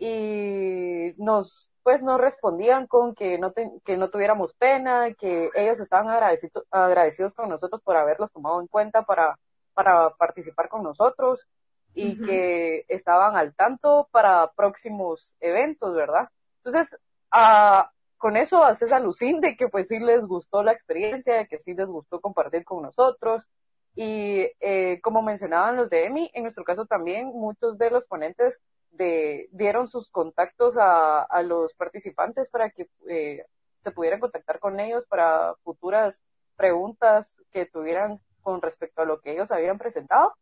Y 0.02 1.12
nos, 1.18 1.70
pues 1.82 2.02
nos 2.02 2.18
respondían 2.18 2.86
con 2.86 3.14
que 3.14 3.38
no, 3.38 3.52
te- 3.52 3.70
que 3.84 3.98
no 3.98 4.08
tuviéramos 4.08 4.54
pena, 4.54 5.12
que 5.12 5.50
ellos 5.54 5.78
estaban 5.78 6.08
agradecido- 6.08 6.64
agradecidos 6.70 7.34
con 7.34 7.50
nosotros 7.50 7.82
por 7.82 7.96
haberlos 7.96 8.32
tomado 8.32 8.60
en 8.62 8.66
cuenta 8.66 9.02
para, 9.02 9.38
para 9.74 10.08
participar 10.16 10.70
con 10.70 10.82
nosotros 10.82 11.46
y 11.92 12.16
que 12.24 12.84
estaban 12.88 13.36
al 13.36 13.54
tanto 13.54 14.08
para 14.10 14.50
próximos 14.52 15.36
eventos, 15.38 15.94
¿verdad? 15.94 16.30
Entonces, 16.64 16.96
ah, 17.30 17.90
con 18.16 18.38
eso 18.38 18.64
haces 18.64 18.92
alucín 18.92 19.40
de 19.42 19.54
que 19.54 19.68
pues 19.68 19.88
sí 19.88 19.98
les 19.98 20.24
gustó 20.24 20.62
la 20.62 20.72
experiencia, 20.72 21.34
de 21.34 21.46
que 21.46 21.58
sí 21.58 21.74
les 21.74 21.88
gustó 21.88 22.20
compartir 22.20 22.64
con 22.64 22.82
nosotros. 22.82 23.46
Y 23.94 24.48
eh, 24.60 25.00
como 25.02 25.22
mencionaban 25.22 25.76
los 25.76 25.90
de 25.90 26.06
EMI, 26.06 26.30
en 26.34 26.44
nuestro 26.44 26.64
caso 26.64 26.86
también 26.86 27.28
muchos 27.28 27.76
de 27.78 27.90
los 27.90 28.06
ponentes 28.06 28.60
de, 28.92 29.48
dieron 29.52 29.88
sus 29.88 30.10
contactos 30.10 30.76
a, 30.76 31.22
a 31.22 31.42
los 31.42 31.74
participantes 31.74 32.48
para 32.48 32.70
que 32.70 32.88
eh, 33.08 33.44
se 33.78 33.90
pudieran 33.90 34.20
contactar 34.20 34.58
con 34.58 34.78
ellos 34.80 35.06
para 35.06 35.54
futuras 35.64 36.22
preguntas 36.56 37.34
que 37.52 37.66
tuvieran 37.66 38.20
con 38.42 38.62
respecto 38.62 39.02
a 39.02 39.04
lo 39.04 39.20
que 39.20 39.32
ellos 39.32 39.50
habían 39.50 39.78
presentado. 39.78 40.34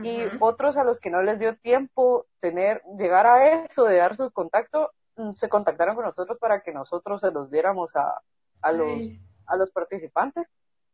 Y 0.00 0.22
otros 0.38 0.76
a 0.76 0.84
los 0.84 1.00
que 1.00 1.10
no 1.10 1.22
les 1.22 1.40
dio 1.40 1.56
tiempo 1.56 2.26
tener 2.38 2.82
llegar 2.96 3.26
a 3.26 3.64
eso 3.64 3.82
de 3.82 3.96
dar 3.96 4.14
su 4.14 4.30
contacto 4.30 4.92
mm, 5.16 5.32
se 5.32 5.48
contactaron 5.48 5.96
con 5.96 6.04
nosotros 6.04 6.38
para 6.38 6.60
que 6.60 6.72
nosotros 6.72 7.20
se 7.20 7.32
los 7.32 7.50
diéramos 7.50 7.96
a, 7.96 8.20
a 8.62 8.70
los 8.72 8.86
Ay. 8.86 9.20
a 9.46 9.56
los 9.56 9.72
participantes 9.72 10.46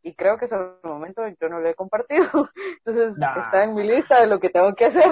y 0.05 0.15
creo 0.15 0.37
que 0.39 0.45
hasta 0.45 0.77
el 0.85 0.89
momento 0.89 1.23
yo 1.41 1.49
no 1.49 1.59
lo 1.61 1.69
he 1.69 1.75
compartido 1.75 2.27
entonces 2.79 3.19
Nah. 3.19 3.41
está 3.41 3.65
en 3.65 3.75
mi 3.75 3.83
lista 3.85 4.21
de 4.21 4.27
lo 4.29 4.39
que 4.39 4.51
tengo 4.51 4.75
que 4.75 4.85
hacer 4.85 5.05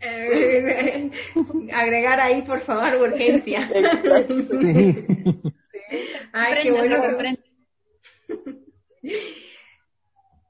Eh, 0.00 1.10
Agregar 1.74 2.20
ahí, 2.20 2.42
por 2.42 2.60
favor, 2.60 3.10
urgencia. 3.10 3.68
Sí. 3.68 5.06
Ay, 6.32 6.54
qué 6.62 6.70
bueno. 6.70 7.02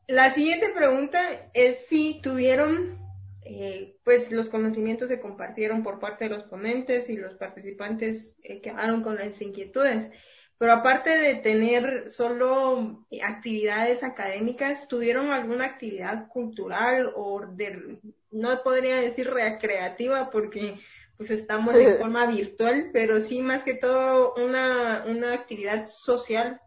La 0.08 0.30
siguiente 0.30 0.68
pregunta 0.74 1.50
es 1.52 1.86
si 1.86 2.20
tuvieron, 2.22 2.98
eh, 3.44 3.96
pues 4.04 4.30
los 4.30 4.48
conocimientos 4.48 5.08
se 5.08 5.20
compartieron 5.20 5.82
por 5.82 5.98
parte 5.98 6.24
de 6.24 6.30
los 6.30 6.44
ponentes 6.44 7.10
y 7.10 7.16
los 7.16 7.34
participantes 7.34 8.36
eh, 8.42 8.60
quedaron 8.60 9.02
con 9.02 9.16
las 9.16 9.40
inquietudes. 9.42 10.10
Pero 10.58 10.72
aparte 10.72 11.10
de 11.18 11.34
tener 11.34 12.10
solo 12.10 13.04
actividades 13.22 14.02
académicas, 14.02 14.88
¿tuvieron 14.88 15.30
alguna 15.30 15.66
actividad 15.66 16.28
cultural 16.28 17.12
o 17.14 17.44
de, 17.46 17.98
no 18.30 18.62
podría 18.62 18.96
decir 18.96 19.28
recreativa 19.30 20.30
porque 20.30 20.78
pues 21.18 21.30
estamos 21.30 21.70
Sí. 21.74 21.82
en 21.82 21.98
forma 21.98 22.26
virtual, 22.26 22.90
pero 22.92 23.20
sí 23.20 23.40
más 23.42 23.62
que 23.64 23.74
todo 23.74 24.34
una, 24.36 25.04
una 25.06 25.34
actividad 25.34 25.86
social 25.86 26.60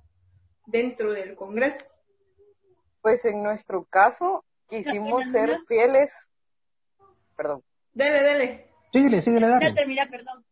dentro 0.68 1.12
del 1.14 1.36
Congreso? 1.36 1.86
pues 3.02 3.24
en 3.26 3.42
nuestro 3.42 3.86
caso 3.86 4.44
quisimos 4.70 5.26
ser 5.32 5.58
fieles 5.68 6.12
perdón 7.38 7.64
Dele, 7.94 8.22
dele. 8.22 8.68
Síguele, 8.92 9.22
síguele, 9.22 9.48
No, 9.48 9.54
dale. 9.54 9.74
termina, 9.74 10.08
perdón. 10.10 10.44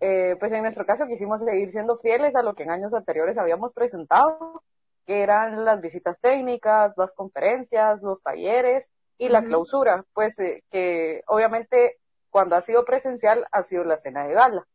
Eh, 0.00 0.36
pues 0.40 0.52
en 0.52 0.62
nuestro 0.62 0.86
caso 0.86 1.06
quisimos 1.06 1.42
seguir 1.42 1.70
siendo 1.70 1.94
fieles 1.94 2.34
a 2.34 2.42
lo 2.42 2.54
que 2.54 2.62
en 2.62 2.70
años 2.70 2.94
anteriores 2.94 3.36
habíamos 3.36 3.74
presentado, 3.74 4.62
que 5.06 5.22
eran 5.22 5.64
las 5.64 5.80
visitas 5.80 6.18
técnicas, 6.20 6.94
las 6.96 7.12
conferencias, 7.12 8.00
los 8.00 8.22
talleres 8.22 8.88
y 9.18 9.28
la 9.28 9.42
clausura, 9.44 10.04
pues 10.14 10.38
eh, 10.38 10.62
que 10.70 11.22
obviamente 11.26 11.98
cuando 12.30 12.56
ha 12.56 12.62
sido 12.62 12.86
presencial 12.86 13.46
ha 13.52 13.62
sido 13.62 13.84
la 13.84 13.98
cena 13.98 14.26
de 14.26 14.32
gala, 14.32 14.66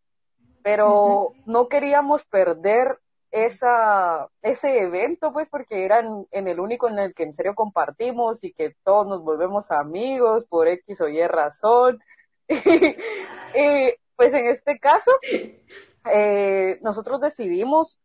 pero 0.62 1.34
no 1.48 1.68
queríamos 1.68 2.24
perder 2.26 3.00
esa, 3.32 4.30
ese 4.44 4.82
evento, 4.82 5.34
pues 5.34 5.50
porque 5.50 5.86
era 5.86 6.00
en, 6.00 6.28
en 6.32 6.48
el 6.48 6.60
único 6.60 6.88
en 6.88 7.00
el 7.00 7.16
que 7.16 7.24
en 7.24 7.34
serio 7.34 7.56
compartimos 7.56 8.44
y 8.44 8.54
que 8.54 8.76
todos 8.84 9.08
nos 9.08 9.24
volvemos 9.24 9.72
amigos 9.72 10.46
por 10.46 10.68
X 10.68 11.02
o 11.02 11.08
Y 11.08 11.26
razón. 11.26 12.00
y 12.48 13.96
pues 14.16 14.34
en 14.34 14.48
este 14.48 14.80
caso, 14.80 15.12
eh, 16.12 16.80
nosotros 16.82 17.20
decidimos, 17.20 18.00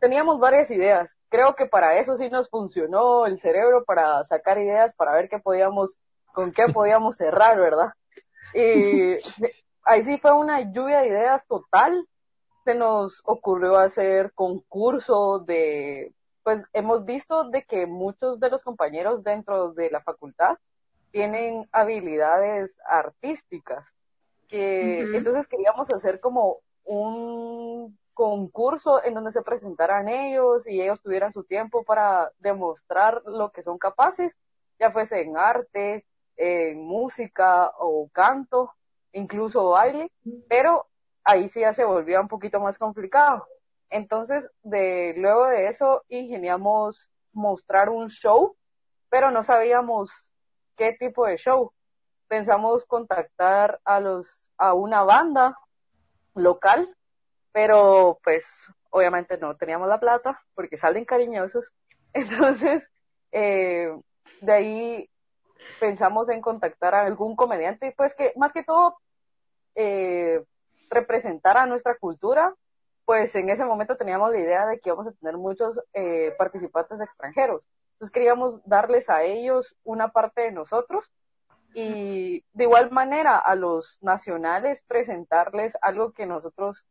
teníamos 0.00 0.38
varias 0.38 0.70
ideas. 0.70 1.16
Creo 1.28 1.54
que 1.54 1.66
para 1.66 1.98
eso 1.98 2.16
sí 2.16 2.28
nos 2.28 2.48
funcionó 2.48 3.26
el 3.26 3.38
cerebro, 3.38 3.84
para 3.84 4.22
sacar 4.24 4.58
ideas, 4.58 4.94
para 4.94 5.12
ver 5.12 5.28
qué 5.28 5.38
podíamos, 5.38 5.96
con 6.32 6.52
qué 6.52 6.66
podíamos 6.72 7.16
cerrar, 7.16 7.58
¿verdad? 7.58 7.92
Y 8.54 9.18
ahí 9.82 10.02
sí 10.02 10.18
fue 10.18 10.32
una 10.32 10.72
lluvia 10.72 11.00
de 11.00 11.08
ideas 11.08 11.46
total. 11.46 12.06
Se 12.64 12.74
nos 12.74 13.22
ocurrió 13.24 13.76
hacer 13.76 14.32
concurso 14.34 15.38
de, 15.40 16.12
pues 16.42 16.64
hemos 16.72 17.04
visto 17.04 17.44
de 17.50 17.64
que 17.64 17.86
muchos 17.86 18.38
de 18.40 18.50
los 18.50 18.62
compañeros 18.62 19.24
dentro 19.24 19.72
de 19.72 19.90
la 19.90 20.00
facultad 20.02 20.58
tienen 21.10 21.66
habilidades 21.72 22.78
artísticas 22.86 23.92
que 24.48 25.00
entonces 25.14 25.46
queríamos 25.46 25.90
hacer 25.90 26.20
como 26.20 26.58
un 26.84 27.98
concurso 28.14 29.04
en 29.04 29.14
donde 29.14 29.30
se 29.30 29.42
presentaran 29.42 30.08
ellos 30.08 30.66
y 30.66 30.80
ellos 30.80 31.00
tuvieran 31.02 31.32
su 31.32 31.44
tiempo 31.44 31.84
para 31.84 32.32
demostrar 32.38 33.22
lo 33.26 33.52
que 33.52 33.62
son 33.62 33.78
capaces, 33.78 34.34
ya 34.80 34.90
fuese 34.90 35.20
en 35.20 35.36
arte, 35.36 36.04
en 36.36 36.82
música 36.84 37.72
o 37.78 38.08
canto, 38.12 38.72
incluso 39.12 39.70
baile, 39.70 40.10
pero 40.48 40.86
ahí 41.24 41.48
sí 41.48 41.60
ya 41.60 41.72
se 41.72 41.84
volvía 41.84 42.20
un 42.20 42.28
poquito 42.28 42.58
más 42.58 42.78
complicado. 42.78 43.46
Entonces, 43.90 44.50
de, 44.62 45.14
luego 45.16 45.46
de 45.46 45.68
eso, 45.68 46.04
ingeniamos 46.08 47.10
mostrar 47.32 47.88
un 47.88 48.08
show, 48.08 48.56
pero 49.08 49.30
no 49.30 49.42
sabíamos 49.42 50.10
qué 50.76 50.92
tipo 50.98 51.26
de 51.26 51.36
show. 51.36 51.72
Pensamos 52.28 52.84
contactar 52.84 53.80
a 53.84 54.00
los, 54.00 54.52
a 54.56 54.74
una 54.74 55.02
banda 55.02 55.58
local, 56.34 56.94
pero 57.52 58.18
pues 58.22 58.64
obviamente 58.90 59.38
no 59.38 59.54
teníamos 59.54 59.88
la 59.88 59.98
plata 59.98 60.38
porque 60.54 60.76
salen 60.76 61.04
cariñosos. 61.04 61.72
Entonces, 62.12 62.90
eh, 63.32 63.90
de 64.40 64.52
ahí 64.52 65.10
pensamos 65.80 66.28
en 66.28 66.40
contactar 66.40 66.94
a 66.94 67.04
algún 67.04 67.36
comediante, 67.36 67.94
pues 67.96 68.14
que 68.14 68.32
más 68.36 68.52
que 68.52 68.64
todo 68.64 68.98
eh, 69.74 70.44
representara 70.90 71.66
nuestra 71.66 71.96
cultura, 71.96 72.54
pues 73.04 73.34
en 73.36 73.48
ese 73.48 73.64
momento 73.64 73.96
teníamos 73.96 74.30
la 74.30 74.38
idea 74.38 74.66
de 74.66 74.80
que 74.80 74.90
íbamos 74.90 75.08
a 75.08 75.12
tener 75.12 75.36
muchos 75.36 75.80
eh, 75.94 76.34
participantes 76.36 77.00
extranjeros. 77.00 77.66
Entonces 77.92 78.12
queríamos 78.12 78.60
darles 78.64 79.08
a 79.10 79.22
ellos 79.22 79.76
una 79.82 80.12
parte 80.12 80.42
de 80.42 80.52
nosotros 80.52 81.12
y 81.74 82.44
de 82.52 82.64
igual 82.64 82.90
manera 82.90 83.38
a 83.38 83.54
los 83.54 83.98
nacionales 84.02 84.82
presentarles 84.82 85.76
algo 85.82 86.12
que 86.12 86.26
nosotros 86.26 86.84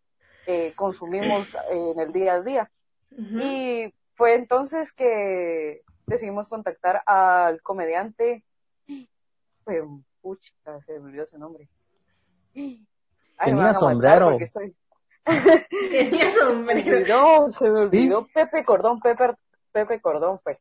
eh, 0.45 0.73
consumimos 0.75 1.53
eh, 1.71 1.91
en 1.93 1.99
el 1.99 2.13
día 2.13 2.33
a 2.33 2.41
día. 2.41 2.71
Y 3.09 3.93
fue 4.15 4.35
entonces 4.35 4.91
que 4.93 5.81
decidimos 6.05 6.47
contactar 6.47 7.01
al 7.05 7.61
comediante, 7.61 8.43
pues, 9.63 9.83
puchica, 10.21 10.81
se 10.81 10.99
me 10.99 11.07
olvidó 11.07 11.25
su 11.25 11.37
nombre. 11.37 11.67
Ay, 12.55 12.83
me 13.37 13.45
Tenía 13.45 13.73
sombrero. 13.73 14.37
estoy- 14.39 14.75
Tenía 15.91 16.29
sombrero. 16.31 17.05
No, 17.07 17.51
se 17.51 17.69
me 17.69 17.81
olvidó 17.81 18.27
Pepe 18.33 18.63
Cordón, 18.63 18.99
Pepe, 19.01 19.33
Pepe 19.71 19.99
Cordón 20.01 20.39
fue. 20.39 20.59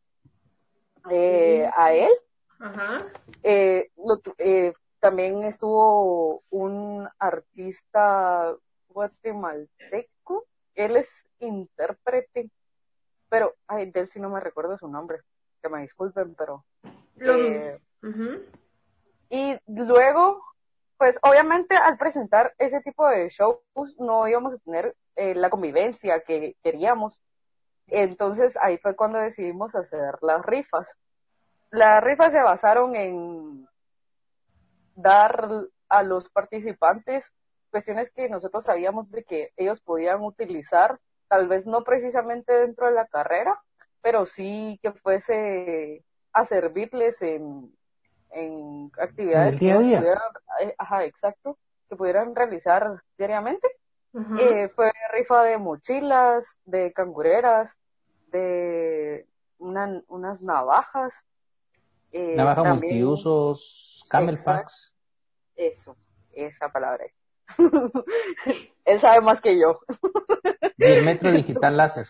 Eh, 1.10 1.70
a 1.76 1.92
él 1.92 2.10
Ajá. 2.58 2.98
eh, 3.42 3.90
lo 3.96 4.20
eh, 4.38 4.72
también 5.00 5.44
estuvo 5.44 6.42
un 6.50 7.08
artista 7.18 8.54
guatemalteco. 8.88 10.46
Él 10.74 10.96
es 10.96 11.26
intérprete, 11.38 12.50
pero 13.28 13.54
ay, 13.66 13.90
de 13.90 14.00
él 14.00 14.08
sí 14.08 14.20
no 14.20 14.30
me 14.30 14.40
recuerdo 14.40 14.76
su 14.78 14.88
nombre. 14.88 15.20
Que 15.62 15.68
me 15.68 15.82
disculpen, 15.82 16.34
pero. 16.34 16.64
Eh, 17.20 17.78
y 19.28 19.58
luego, 19.66 20.42
pues 20.98 21.18
obviamente 21.22 21.76
al 21.76 21.98
presentar 21.98 22.54
ese 22.58 22.80
tipo 22.80 23.06
de 23.08 23.28
shows 23.28 23.60
no 23.98 24.28
íbamos 24.28 24.54
a 24.54 24.58
tener 24.58 24.94
eh, 25.16 25.34
la 25.34 25.50
convivencia 25.50 26.20
que 26.20 26.56
queríamos. 26.62 27.20
Entonces 27.88 28.58
ahí 28.60 28.78
fue 28.78 28.96
cuando 28.96 29.18
decidimos 29.18 29.74
hacer 29.74 30.16
las 30.22 30.44
rifas. 30.44 30.96
Las 31.70 32.02
rifas 32.02 32.32
se 32.32 32.42
basaron 32.42 32.94
en 32.96 33.68
dar 34.94 35.48
a 35.88 36.02
los 36.02 36.28
participantes 36.30 37.32
cuestiones 37.70 38.10
que 38.10 38.28
nosotros 38.28 38.64
sabíamos 38.64 39.10
de 39.10 39.24
que 39.24 39.50
ellos 39.56 39.80
podían 39.80 40.22
utilizar, 40.22 40.98
tal 41.28 41.48
vez 41.48 41.66
no 41.66 41.84
precisamente 41.84 42.52
dentro 42.52 42.86
de 42.86 42.92
la 42.92 43.06
carrera, 43.06 43.60
pero 44.00 44.24
sí 44.24 44.78
que 44.82 44.92
fuese 44.92 46.04
a 46.32 46.44
servirles 46.44 47.20
en, 47.22 47.74
en 48.30 48.90
actividades 48.98 49.48
En 49.48 49.52
el 49.54 49.58
día 49.58 49.74
a 49.74 49.78
que 49.78 49.84
día. 49.84 49.98
pudieran, 49.98 50.22
eh, 50.60 50.74
ajá, 50.78 51.04
exacto, 51.04 51.58
que 51.88 51.96
pudieran 51.96 52.34
realizar 52.34 53.02
diariamente. 53.18 53.68
Eh, 54.38 54.68
fue 54.70 54.90
rifa 55.12 55.42
de 55.42 55.58
mochilas, 55.58 56.56
de 56.64 56.92
cangureras, 56.94 57.76
de 58.28 59.26
una- 59.58 60.02
unas 60.08 60.40
navajas. 60.40 61.22
Eh, 62.16 62.34
Navaja 62.36 62.62
también- 62.62 62.94
multiusos, 62.94 64.04
camel 64.08 64.38
packs. 64.44 64.94
Eso, 65.54 65.96
esa 66.32 66.68
palabra 66.70 67.04
es. 67.04 67.12
Él 68.84 69.00
sabe 69.00 69.20
más 69.20 69.40
que 69.40 69.58
yo. 69.58 69.80
Y 70.78 70.84
el 70.84 71.04
metro 71.04 71.30
digital 71.32 71.76
láser. 71.76 72.06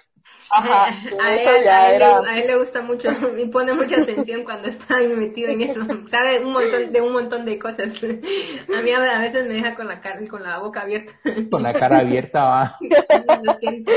Ajá, 0.50 0.86
a, 1.22 1.34
eso 1.34 1.50
él, 1.50 1.64
ya 1.64 1.84
a 1.84 1.86
él 1.86 1.90
le- 1.90 1.96
era. 2.04 2.18
a 2.20 2.38
él 2.38 2.46
le 2.46 2.56
gusta 2.56 2.82
mucho 2.82 3.08
y 3.38 3.46
pone 3.46 3.72
mucha 3.72 4.02
atención 4.02 4.44
cuando 4.44 4.68
está 4.68 4.98
metido 4.98 5.48
en 5.50 5.62
eso. 5.62 5.80
Sabe 6.08 6.44
un 6.44 6.52
montón 6.52 6.92
de 6.92 7.00
un 7.00 7.12
montón 7.12 7.44
de 7.46 7.58
cosas. 7.58 8.02
A 8.04 8.82
mí 8.82 8.90
a 8.92 9.16
a 9.16 9.20
veces 9.20 9.46
me 9.46 9.54
deja 9.54 9.74
con 9.74 9.88
la 9.88 10.00
cara, 10.00 10.20
con 10.28 10.42
la 10.42 10.58
boca 10.58 10.82
abierta. 10.82 11.12
Con 11.50 11.62
la 11.62 11.72
cara 11.72 12.00
abierta 12.00 12.44
va. 12.44 12.78
Lo 13.42 13.54
siento. 13.58 13.92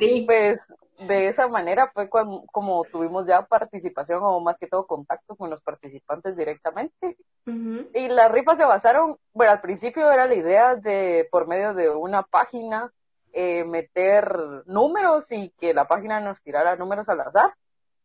Sí. 0.00 0.24
Pues 0.26 0.66
de 0.98 1.28
esa 1.28 1.48
manera 1.48 1.90
fue 1.92 2.08
cuan- 2.08 2.46
como 2.52 2.84
tuvimos 2.84 3.26
ya 3.26 3.42
participación 3.46 4.20
o 4.22 4.40
más 4.40 4.58
que 4.58 4.66
todo 4.68 4.86
contacto 4.86 5.34
con 5.36 5.50
los 5.50 5.60
participantes 5.62 6.36
directamente. 6.36 7.16
Y 7.94 8.08
las 8.08 8.30
rifas 8.30 8.56
se 8.58 8.64
basaron, 8.64 9.16
bueno, 9.32 9.52
al 9.52 9.60
principio 9.60 10.10
era 10.12 10.26
la 10.26 10.34
idea 10.34 10.76
de 10.76 11.26
por 11.30 11.46
medio 11.48 11.74
de 11.74 11.88
una 11.90 12.22
página 12.22 12.92
eh, 13.32 13.64
meter 13.64 14.36
números 14.66 15.32
y 15.32 15.50
que 15.58 15.74
la 15.74 15.88
página 15.88 16.20
nos 16.20 16.42
tirara 16.42 16.76
números 16.76 17.08
al 17.08 17.20
azar, 17.20 17.54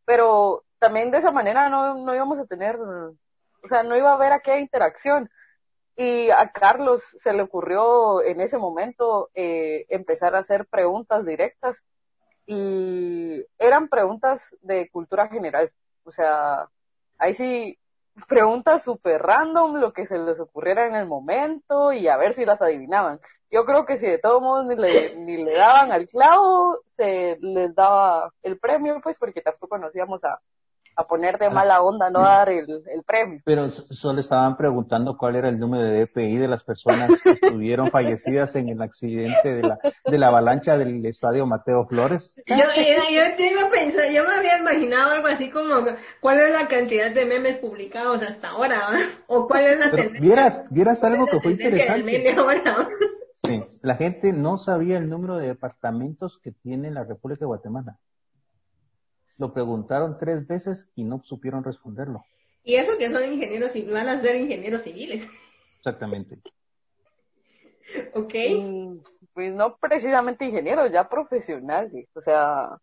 pero 0.04 0.64
también 0.78 1.10
de 1.10 1.18
esa 1.18 1.30
manera 1.30 1.68
no, 1.68 1.94
no 1.94 2.14
íbamos 2.14 2.40
a 2.40 2.46
tener, 2.46 2.76
o 2.80 3.68
sea, 3.68 3.82
no 3.82 3.96
iba 3.96 4.10
a 4.10 4.14
haber 4.14 4.32
aquella 4.32 4.58
interacción. 4.58 5.30
Y 5.96 6.30
a 6.30 6.50
Carlos 6.52 7.02
se 7.18 7.32
le 7.32 7.42
ocurrió 7.42 8.22
en 8.22 8.40
ese 8.40 8.56
momento 8.56 9.30
eh, 9.34 9.84
empezar 9.88 10.34
a 10.34 10.38
hacer 10.38 10.66
preguntas 10.66 11.24
directas 11.26 11.82
y 12.50 13.44
eran 13.58 13.88
preguntas 13.88 14.56
de 14.62 14.88
cultura 14.88 15.28
general, 15.28 15.70
o 16.04 16.10
sea, 16.10 16.66
ahí 17.18 17.34
sí 17.34 17.78
preguntas 18.26 18.82
súper 18.82 19.20
random, 19.20 19.76
lo 19.76 19.92
que 19.92 20.06
se 20.06 20.18
les 20.18 20.40
ocurriera 20.40 20.86
en 20.86 20.94
el 20.94 21.06
momento 21.06 21.92
y 21.92 22.08
a 22.08 22.16
ver 22.16 22.32
si 22.32 22.46
las 22.46 22.62
adivinaban. 22.62 23.20
Yo 23.50 23.66
creo 23.66 23.84
que 23.84 23.98
si 23.98 24.06
de 24.06 24.18
todos 24.18 24.40
modos 24.40 24.64
ni 24.64 24.76
le, 24.76 25.16
ni 25.18 25.44
le 25.44 25.54
daban 25.54 25.92
al 25.92 26.08
clavo, 26.08 26.80
se 26.96 27.36
les 27.42 27.74
daba 27.74 28.32
el 28.42 28.58
premio, 28.58 28.98
pues 29.02 29.18
porque 29.18 29.42
tampoco 29.42 29.76
nos 29.76 29.94
íbamos 29.94 30.24
a, 30.24 30.40
a 30.98 31.06
poner 31.06 31.38
de 31.38 31.48
mala 31.48 31.80
onda 31.80 32.10
no 32.10 32.20
dar 32.22 32.48
el, 32.48 32.66
el 32.68 33.02
premio. 33.04 33.40
Pero 33.44 33.70
solo 33.70 34.18
estaban 34.20 34.56
preguntando 34.56 35.16
cuál 35.16 35.36
era 35.36 35.48
el 35.48 35.56
número 35.60 35.84
de 35.84 36.06
DPI 36.06 36.38
de 36.38 36.48
las 36.48 36.64
personas 36.64 37.22
que 37.22 37.30
estuvieron 37.30 37.90
fallecidas 37.92 38.56
en 38.56 38.68
el 38.68 38.82
accidente 38.82 39.54
de 39.54 39.62
la, 39.62 39.78
de 40.04 40.18
la 40.18 40.26
avalancha 40.26 40.76
del 40.76 41.06
estadio 41.06 41.46
Mateo 41.46 41.86
Flores. 41.86 42.34
Yo, 42.46 42.56
yo, 42.56 42.64
yo 43.12 43.36
te 43.36 43.52
iba 43.52 43.62
a 43.62 43.70
pensar, 43.70 44.10
yo 44.10 44.24
me 44.24 44.34
había 44.34 44.58
imaginado 44.58 45.12
algo 45.12 45.28
así 45.28 45.50
como 45.50 45.86
cuál 46.20 46.40
es 46.40 46.50
la 46.52 46.66
cantidad 46.66 47.12
de 47.12 47.26
memes 47.26 47.58
publicados 47.58 48.20
hasta 48.22 48.48
ahora, 48.48 48.90
o 49.28 49.46
cuál 49.46 49.66
es 49.68 49.78
la 49.78 49.90
Pero 49.92 50.02
tendencia, 50.02 50.20
vieras, 50.20 50.64
vieras 50.70 51.04
algo 51.04 51.26
que 51.26 51.40
fue 51.40 51.52
interesante. 51.52 52.24
Sí, 53.36 53.64
la 53.82 53.94
gente 53.94 54.32
no 54.32 54.58
sabía 54.58 54.98
el 54.98 55.08
número 55.08 55.36
de 55.36 55.46
departamentos 55.46 56.38
que 56.38 56.50
tiene 56.50 56.90
la 56.90 57.04
República 57.04 57.40
de 57.40 57.46
Guatemala. 57.46 57.98
Lo 59.38 59.52
preguntaron 59.52 60.18
tres 60.18 60.46
veces 60.46 60.88
y 60.94 61.04
no 61.04 61.20
supieron 61.22 61.64
responderlo. 61.64 62.24
Y 62.64 62.74
eso 62.74 62.98
que 62.98 63.10
son 63.10 63.24
ingenieros 63.24 63.74
y 63.76 63.82
van 63.82 64.08
a 64.08 64.20
ser 64.20 64.36
ingenieros 64.36 64.82
civiles, 64.82 65.26
Exactamente. 65.78 66.40
¿ok? 68.14 68.34
Mm, 68.34 68.98
Pues 69.32 69.54
no 69.54 69.76
precisamente 69.76 70.44
ingenieros, 70.44 70.90
ya 70.92 71.08
profesionales, 71.08 72.08
o 72.14 72.20
sea, 72.20 72.76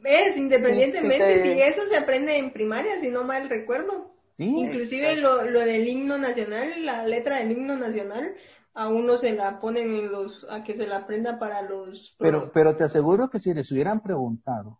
¿Ves? 0.00 0.36
Independientemente, 0.36 1.18
te- 1.18 1.42
si 1.42 1.62
eso 1.62 1.86
se 1.88 1.96
aprende 1.96 2.36
en 2.36 2.52
primaria, 2.52 2.98
si 2.98 3.08
no 3.08 3.22
mal 3.22 3.48
recuerdo. 3.48 4.10
Sí, 4.32 4.48
Inclusive 4.48 5.16
lo, 5.16 5.44
lo 5.44 5.60
del 5.60 5.86
himno 5.86 6.18
nacional, 6.18 6.84
la 6.84 7.06
letra 7.06 7.36
del 7.36 7.52
himno 7.52 7.76
nacional, 7.76 8.34
a 8.74 8.88
uno 8.88 9.18
se 9.18 9.32
la 9.32 9.60
ponen 9.60 9.92
en 9.92 10.10
los, 10.10 10.44
a 10.50 10.64
que 10.64 10.74
se 10.74 10.86
la 10.86 10.98
aprenda 10.98 11.38
para 11.38 11.62
los... 11.62 12.16
pero, 12.18 12.50
pero 12.50 12.74
te 12.74 12.84
aseguro 12.84 13.28
que 13.28 13.38
si 13.38 13.52
les 13.54 13.70
hubieran 13.70 14.02
preguntado 14.02 14.78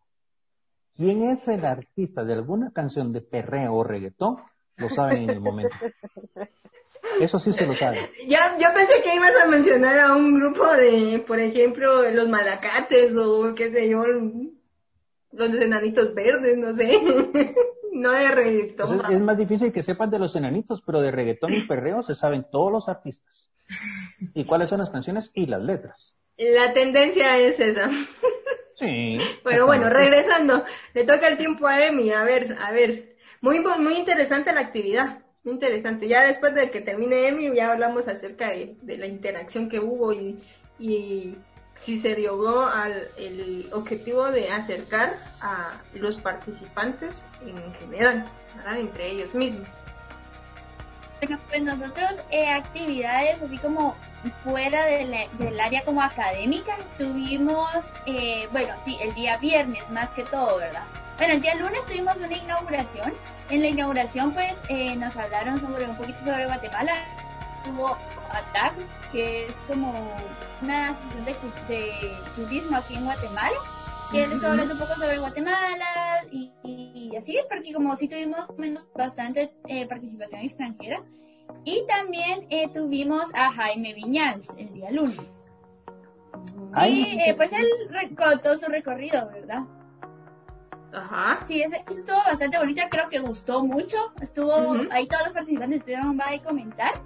quién 0.97 1.23
es 1.23 1.49
el 1.49 1.65
artista 1.65 2.25
de 2.25 2.35
alguna 2.35 2.71
canción 2.73 3.13
de 3.13 3.21
perreo 3.21 3.75
o 3.75 3.85
reggaetón, 3.85 4.37
lo 4.77 4.89
saben 4.89 5.25
en 5.25 5.31
el 5.31 5.41
momento. 5.41 5.77
Eso 7.21 7.39
sí 7.39 7.53
se 7.53 7.67
lo 7.67 7.75
saben. 7.75 8.01
Ya, 8.27 8.57
yo 8.59 8.69
pensé 8.75 9.03
que 9.03 9.15
ibas 9.15 9.35
a 9.43 9.47
mencionar 9.47 9.99
a 10.01 10.17
un 10.17 10.39
grupo 10.39 10.67
de, 10.73 11.23
por 11.27 11.39
ejemplo, 11.39 12.09
los 12.11 12.29
malacates 12.29 13.15
o 13.17 13.55
qué 13.55 13.71
sé 13.71 13.89
yo, 13.89 14.05
los 15.33 15.55
enanitos 15.55 16.15
verdes, 16.15 16.57
no 16.57 16.73
sé. 16.73 16.93
no 17.93 18.13
de 18.13 18.29
reggaetón. 18.29 18.93
Entonces, 18.93 19.17
es 19.17 19.23
más 19.23 19.37
difícil 19.37 19.73
que 19.73 19.83
sepan 19.83 20.11
de 20.11 20.19
los 20.19 20.35
enanitos, 20.37 20.83
pero 20.85 21.01
de 21.01 21.11
reggaetón 21.11 21.53
y 21.53 21.63
perreo 21.63 22.03
se 22.03 22.15
saben 22.15 22.47
todos 22.51 22.73
los 22.73 22.89
artistas. 22.89 23.49
Y 24.35 24.45
cuáles 24.45 24.71
son 24.71 24.81
las 24.81 24.91
canciones 24.91 25.31
y 25.35 25.47
las 25.47 25.63
letras. 25.63 26.17
La 26.37 26.73
tendencia 26.73 27.39
es 27.39 27.61
esa. 27.61 27.91
Sí. 28.83 29.19
Pero 29.45 29.67
bueno, 29.67 29.89
regresando, 29.89 30.65
le 30.95 31.05
toca 31.05 31.29
el 31.29 31.39
tiempo 31.39 31.67
a 31.67 31.87
Emi, 31.87 32.11
a 32.11 32.25
ver, 32.25 32.57
a 32.61 32.73
ver. 32.73 33.17
Muy, 33.41 33.59
muy 33.61 33.97
interesante 33.97 34.53
la 34.53 34.61
actividad, 34.61 35.21
muy 35.45 35.55
interesante. 35.55 36.09
Ya 36.09 36.23
después 36.23 36.55
de 36.55 36.71
que 36.71 36.81
termine 36.81 37.29
Emi, 37.29 37.53
ya 37.55 37.73
hablamos 37.73 38.09
acerca 38.09 38.51
de, 38.51 38.77
de 38.83 38.99
la 38.99 39.07
interacción 39.07 39.69
que 39.69 39.81
hubo 39.81 40.13
y, 40.13 40.39
y 40.79 41.37
si 41.75 41.99
se 41.99 42.17
logró 42.19 42.67
al 42.67 43.09
el 43.17 43.69
objetivo 43.73 44.31
de 44.31 44.51
acercar 44.51 45.15
a 45.41 45.81
los 45.95 46.17
participantes 46.17 47.25
en 47.45 47.75
general, 47.75 48.27
¿verdad? 48.57 48.79
entre 48.79 49.11
ellos 49.11 49.35
mismos. 49.35 49.67
Pues 51.49 51.63
nosotros 51.63 52.11
eh, 52.31 52.51
actividades 52.51 53.41
así 53.43 53.57
como 53.59 53.95
fuera 54.43 54.87
de 54.87 55.05
la- 55.05 55.29
del 55.39 55.61
área 55.61 55.85
como 55.85 56.03
académica 56.03 56.77
tuvimos, 56.99 57.69
eh, 58.07 58.49
bueno, 58.51 58.75
sí, 58.85 58.99
el 59.01 59.15
día 59.15 59.37
viernes 59.37 59.89
más 59.91 60.11
que 60.11 60.25
todo, 60.25 60.59
¿verdad? 60.59 60.83
Bueno, 61.19 61.35
el 61.35 61.41
día 61.43 61.55
lunes 61.55 61.87
tuvimos 61.87 62.17
una 62.17 62.37
inauguración. 62.37 63.15
En 63.51 63.61
la 63.63 63.69
inauguración 63.69 64.33
pues 64.35 64.59
eh, 64.69 64.97
nos 64.97 65.17
hablaron 65.17 65.61
sobre 65.61 65.85
un 65.85 65.97
poquito 65.97 66.19
sobre 66.25 66.47
Guatemala. 66.47 66.93
Hubo 67.71 67.97
ATAC, 68.31 68.73
que 69.13 69.47
es 69.47 69.55
como 69.69 69.93
una 70.61 70.91
asociación 70.91 71.25
de, 71.25 71.75
de 71.75 72.17
turismo 72.35 72.77
aquí 72.79 72.95
en 72.97 73.05
Guatemala. 73.05 73.57
Y 74.13 74.19
él 74.19 74.31
estuvo 74.33 74.51
hablando 74.51 74.75
un 74.75 74.81
poco 74.81 74.95
sobre 74.95 75.19
Guatemala 75.19 75.87
y, 76.31 76.53
y 76.63 77.17
así, 77.17 77.39
porque 77.49 77.73
como 77.73 77.97
sí 77.97 78.09
tuvimos 78.09 78.41
menos 78.59 78.87
bastante 78.95 79.55
eh, 79.67 79.87
participación 79.89 80.43
extranjera. 80.43 81.03
Y 81.65 81.87
también 81.87 82.47
eh, 82.51 82.69
tuvimos 82.75 83.29
a 83.35 83.51
Jaime 83.53 83.95
Viñals 83.95 84.51
el 84.59 84.73
día 84.75 84.91
lunes. 84.91 85.47
Ay, 86.75 87.03
y 87.03 87.21
eh, 87.21 87.35
pues 87.35 87.53
él 87.53 87.67
contó 88.15 88.55
su 88.57 88.67
recorrido, 88.67 89.31
¿verdad? 89.31 89.63
Ajá. 90.93 91.41
Sí, 91.47 91.63
ese, 91.63 91.83
ese 91.89 92.01
estuvo 92.01 92.19
bastante 92.19 92.59
bonito, 92.59 92.83
creo 92.91 93.09
que 93.09 93.19
gustó 93.19 93.65
mucho. 93.65 93.97
Estuvo 94.21 94.53
ahí 94.91 95.07
todos 95.07 95.25
los 95.25 95.33
participantes 95.33 95.79
estuvieron 95.79 96.19
va 96.19 96.31
a 96.31 96.43
comentar. 96.43 97.01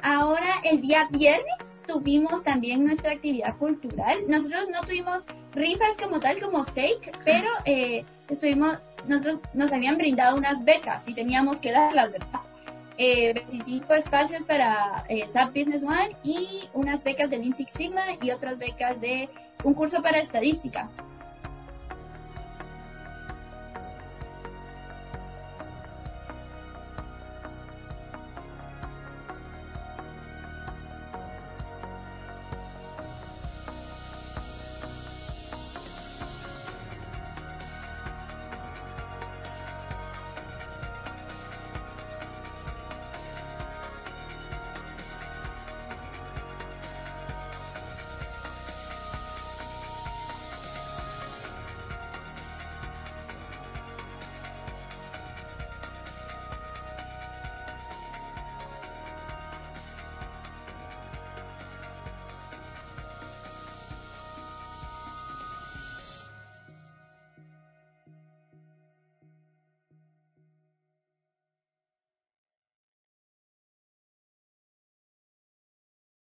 Ahora 0.00 0.60
el 0.62 0.80
día 0.80 1.08
viernes 1.10 1.75
tuvimos 1.86 2.42
también 2.42 2.84
nuestra 2.84 3.12
actividad 3.12 3.56
cultural. 3.56 4.18
Nosotros 4.28 4.68
no 4.72 4.80
tuvimos 4.82 5.26
rifas 5.52 5.96
como 6.00 6.20
tal, 6.20 6.40
como 6.40 6.64
Sake, 6.64 7.12
pero 7.24 7.48
eh, 7.64 8.04
estuvimos, 8.28 8.78
nosotros 9.06 9.40
nos 9.54 9.72
habían 9.72 9.96
brindado 9.96 10.36
unas 10.36 10.64
becas 10.64 11.08
y 11.08 11.14
teníamos 11.14 11.58
que 11.58 11.72
darlas, 11.72 12.12
¿verdad? 12.12 12.40
Eh, 12.98 13.34
25 13.34 13.92
espacios 13.94 14.42
para 14.44 15.04
eh, 15.08 15.26
SAP 15.26 15.54
Business 15.54 15.84
One 15.84 16.16
y 16.22 16.68
unas 16.72 17.04
becas 17.04 17.28
de 17.28 17.38
Lean 17.38 17.54
Six 17.54 17.70
Sigma 17.72 18.02
y 18.22 18.30
otras 18.30 18.56
becas 18.58 18.98
de 19.00 19.28
un 19.64 19.74
curso 19.74 20.02
para 20.02 20.18
estadística. 20.18 20.88